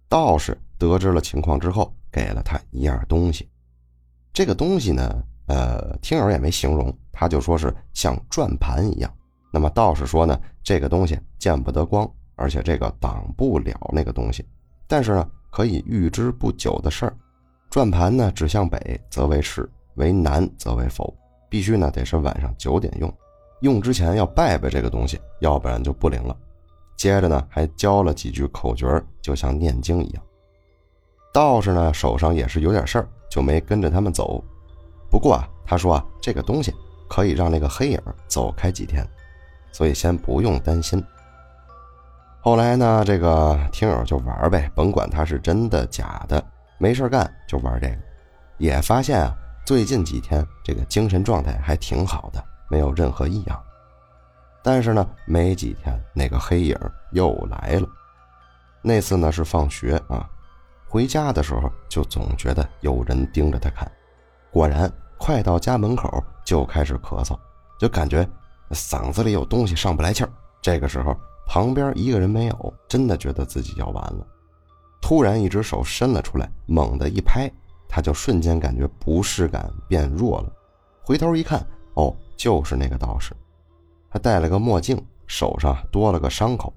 [0.07, 3.47] 道士得知了情况之后，给了他一样东西。
[4.34, 9.13] 这个东西呢，呃，听友也没形容，他就说是像转盘一样。
[9.51, 14.45] 那么道士说呢，这个东西见不得光，而且这个挡不了那个东西，
[14.88, 17.15] 但是呢，可以预知不久的事儿。
[17.70, 21.13] 转盘呢指向北则为是，为南则为否。
[21.49, 23.11] 必须呢得是晚上九点用，
[23.61, 26.36] 用之前要拜拜这个东西，要不然就不灵了。
[26.95, 28.88] 接着呢还教了几句口诀，
[29.22, 30.24] 就像念经一样。
[31.34, 34.43] 道士呢手上也是有点事儿，就没跟着他们走。
[35.09, 36.74] 不过啊，他说啊这个东西
[37.07, 39.03] 可以让那个黑影走开几天，
[39.72, 41.03] 所以先不用担心。
[42.41, 46.43] 后来呢，这个听友就玩呗，甭管他是真的假的，
[46.80, 47.97] 没事干就玩这个，
[48.57, 49.36] 也发现啊。
[49.65, 53.63] 最近几天，这个精神状态还挺好的，没有任何异样。
[54.63, 56.75] 但是呢，没几天，那个黑影
[57.11, 57.88] 又来了。
[58.82, 60.27] 那次呢是放学啊，
[60.88, 63.91] 回家的时候就总觉得有人盯着他看。
[64.49, 67.38] 果然，快到家门口就开始咳嗽，
[67.77, 68.27] 就感觉
[68.71, 70.30] 嗓子里有东西上不来气儿。
[70.61, 71.15] 这个时候，
[71.45, 74.25] 旁边一个人没有，真的觉得自己要完了。
[75.02, 77.52] 突然，一只手伸了出来，猛地一拍。
[77.91, 80.54] 他就瞬间感觉不适感变弱了，
[81.04, 83.34] 回头一看，哦，就是那个道士，
[84.12, 86.72] 他戴了个墨镜，手上多了个伤口。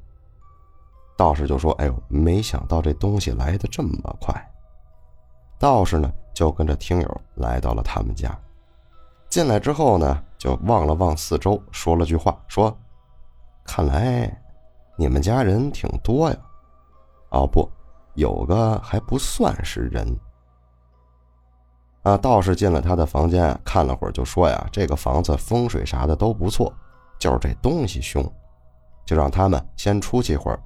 [1.14, 4.34] 道士就说：“哎呦，没想到这东西来的这么快。”
[5.60, 8.34] 道士呢，就跟着听友来到了他们家。
[9.28, 12.74] 进来之后呢，就望了望四周，说了句话：“说，
[13.64, 14.34] 看来
[14.96, 16.36] 你们家人挺多呀。
[17.28, 17.70] 哦，不，
[18.14, 20.06] 有个还不算是人。”
[22.02, 26.72] 啊，道士进了他的房间，看了会儿，就说呀：“这个房子风水啥的都不错，
[27.16, 28.28] 就是这东西凶，
[29.06, 30.58] 就让他们先出去会儿。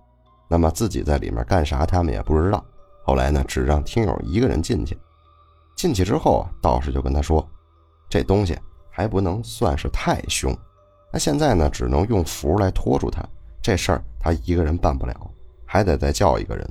[0.49, 2.65] 那么自己在里面干啥，他们也不知道。
[3.05, 4.99] 后来呢，只让听友一个人进去。
[5.77, 7.47] 进去之后啊，道士就跟他说：
[8.09, 8.59] 这东西
[8.91, 10.57] 还不能算是太凶，
[11.13, 13.23] 那现在呢，只能用符来拖住他。
[13.61, 15.15] 这事儿他一个人办不了，
[15.67, 16.67] 还得再叫一个人。”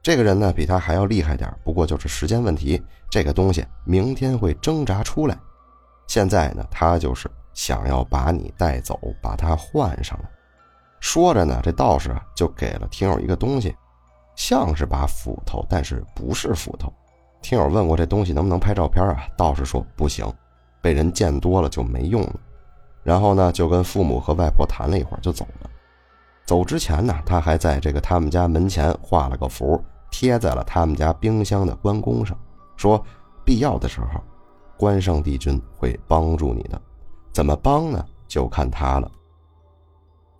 [0.00, 2.82] 这个人呢，比他还要厉害点不过就是时间问题。
[3.10, 5.36] 这个东西明天会挣扎出来。
[6.06, 10.28] 现在呢，他就是想要把你带走，把他换上来。
[11.00, 13.74] 说着呢，这道士啊就给了听友一个东西，
[14.36, 16.92] 像是把斧头，但是不是斧头。
[17.42, 19.26] 听友问过这东西能不能拍照片啊？
[19.36, 20.26] 道士说不行，
[20.80, 22.34] 被人见多了就没用了。
[23.02, 25.67] 然后呢，就跟父母和外婆谈了一会儿就走了。
[26.48, 29.78] 走之前呢，他还在这个他们家门前画了个符。
[30.10, 32.34] 贴在了他们家冰箱的关公上，
[32.78, 33.04] 说
[33.44, 34.22] ：“必要的时候，
[34.78, 36.80] 关圣帝君会帮助你的。
[37.34, 38.02] 怎么帮呢？
[38.26, 39.10] 就看他了。”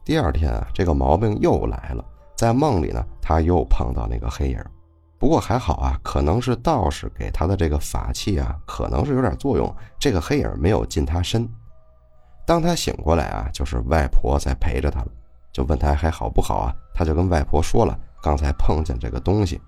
[0.03, 2.03] 第二天啊，这个毛病又来了，
[2.35, 4.65] 在梦里呢，他又碰到那个黑影。
[5.19, 11.47] 不过还好啊，可能是道士给他的这个法器啊，可能是有点作用，这个黑影没有近他身。
[12.47, 15.09] 当他醒过来啊，就是外婆在陪着他了，
[15.53, 16.75] 就问他还好不好啊？
[16.95, 17.99] 他就跟外婆说了。
[18.21, 19.61] 刚才碰见这个东西，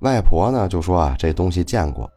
[0.00, 2.08] 外婆呢就说啊，这东西见过。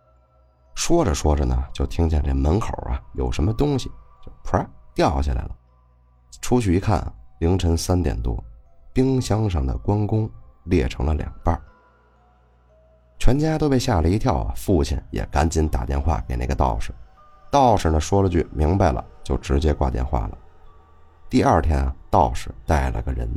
[0.75, 3.89] 说着说着呢，就听见这门口啊有什么东西，
[4.23, 5.49] 就啪掉下来了。
[6.39, 8.41] 出去一看，凌晨三点多，
[8.93, 10.29] 冰箱上的关公
[10.65, 11.59] 裂成了两半。
[13.17, 14.53] 全家都被吓了一跳啊！
[14.55, 16.93] 父亲也赶紧打电话给那个道士，
[17.49, 20.37] 道士呢说了句明白了，就直接挂电话了。
[21.27, 23.29] 第二天啊，道士带了个人。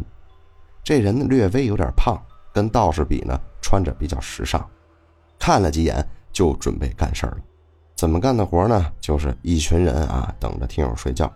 [0.82, 2.20] 这人略微有点胖，
[2.52, 4.64] 跟道士比呢，穿着比较时尚。
[5.38, 7.38] 看了几眼就准备干事儿了。
[7.94, 8.92] 怎么干的活呢？
[9.00, 11.30] 就是一群人啊，等着听友睡觉。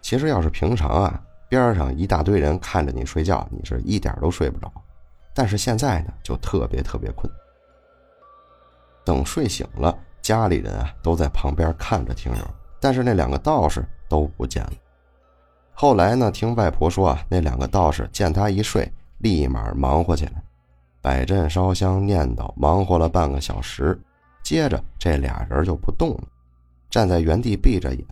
[0.00, 4.72] 其实要是平常啊，边上一大堆人看着你睡觉，你是一点都睡不着。
[5.34, 7.30] 但是现在呢，就特别特别困。
[9.04, 12.50] 等睡醒了，家里人啊都在旁边看着听友，
[12.80, 14.72] 但是那两个道士都不见了。
[15.74, 16.30] 后来呢？
[16.30, 20.42] 听外婆说啊，那两个道士见他一睡，立马忙活起来，
[21.00, 23.98] 摆阵烧香念叨，忙活了半个小时。
[24.44, 26.24] 接着这俩人就不动了，
[26.90, 28.06] 站在原地闭着眼。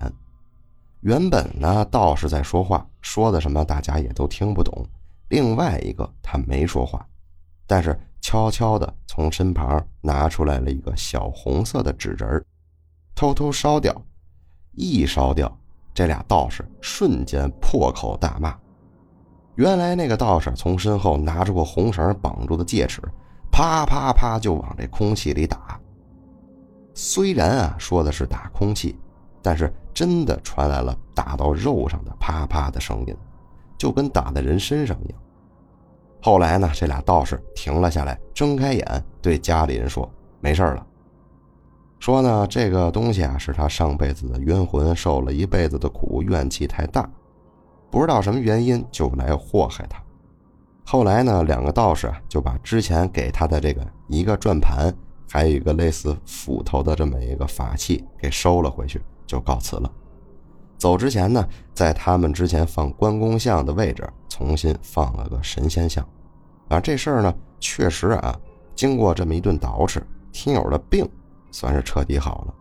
[1.00, 4.84] 原本呢，道士在说话，说的什么大家也都听不懂。
[5.28, 7.06] 另外一个他没说话，
[7.66, 12.44] 但是悄悄的从身旁拿出来了一个小红色的纸人
[13.14, 13.94] 偷偷烧掉。
[14.72, 15.56] 一烧掉。
[16.01, 18.57] 这俩道士瞬间破口大骂。
[19.57, 23.03] 原来那个道士从身后拿出个红绳绑住的戒尺，
[23.53, 25.78] 啪啪啪就往这空气里打。
[26.94, 28.98] 虽然啊说的是打空气，
[29.42, 33.14] 但是真的传来了打到肉上的啪啪的声音，
[33.76, 35.20] 就跟打在人身上一样。
[36.22, 40.86] 后来呢，这俩道士停了下来，睁开眼对家里人说：“没事了。”
[42.01, 47.07] 说呢，这个东西啊，是他上辈子的冤魂受了一辈子的苦，怨气太大，
[47.90, 50.03] 不知道什么原因就来祸害他。
[50.82, 54.92] 后来呢，两个道士就把之前给他的这个一个转盘
[55.30, 59.92] 还有一个类似斧头的这么一个法器给收了回去，就告辞了。
[60.78, 66.03] 走之前呢，在他们之前放关公像的位置重新放了个神仙像。
[66.68, 68.34] 啊，这事儿呢，确实啊，
[68.74, 70.01] 经过这么一顿捯饬，
[70.32, 71.07] 听友的病
[71.51, 72.55] 算是彻底好了。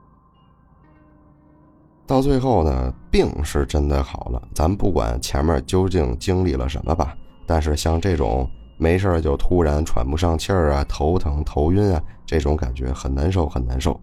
[2.07, 4.41] 到最后呢，病是真的好了。
[4.53, 7.15] 咱不管前面究竟经历了什么吧，
[7.45, 13.99] 但是像这种没事就突然喘不上气儿啊、头疼、头晕啊，这种感觉很难受，很难受。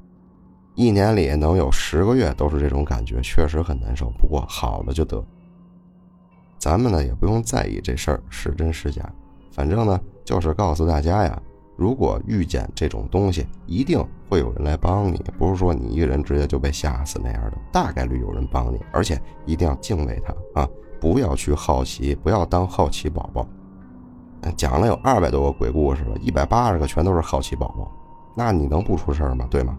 [0.76, 4.08] 一年里能有十个月都是这种感觉，确实很难受。
[4.18, 5.24] 不过好了就得。
[6.58, 9.02] 咱们呢也不用在意这事儿是真是假，
[9.50, 11.42] 反正呢就是告诉大家呀。
[11.76, 20.68] 如果遇见这种东西，一定会有人来帮你，不是说你一个人直接就被吓死那样的，大概率有人帮你，而且一定要敬畏他啊，
[20.98, 23.46] 不要去好奇，不要当好奇宝宝。
[24.56, 27.90] 讲了有二百多个鬼故事了，一百八十个全都是好奇宝宝，
[28.34, 29.46] 那你能不出事吗？
[29.50, 29.76] 对吗？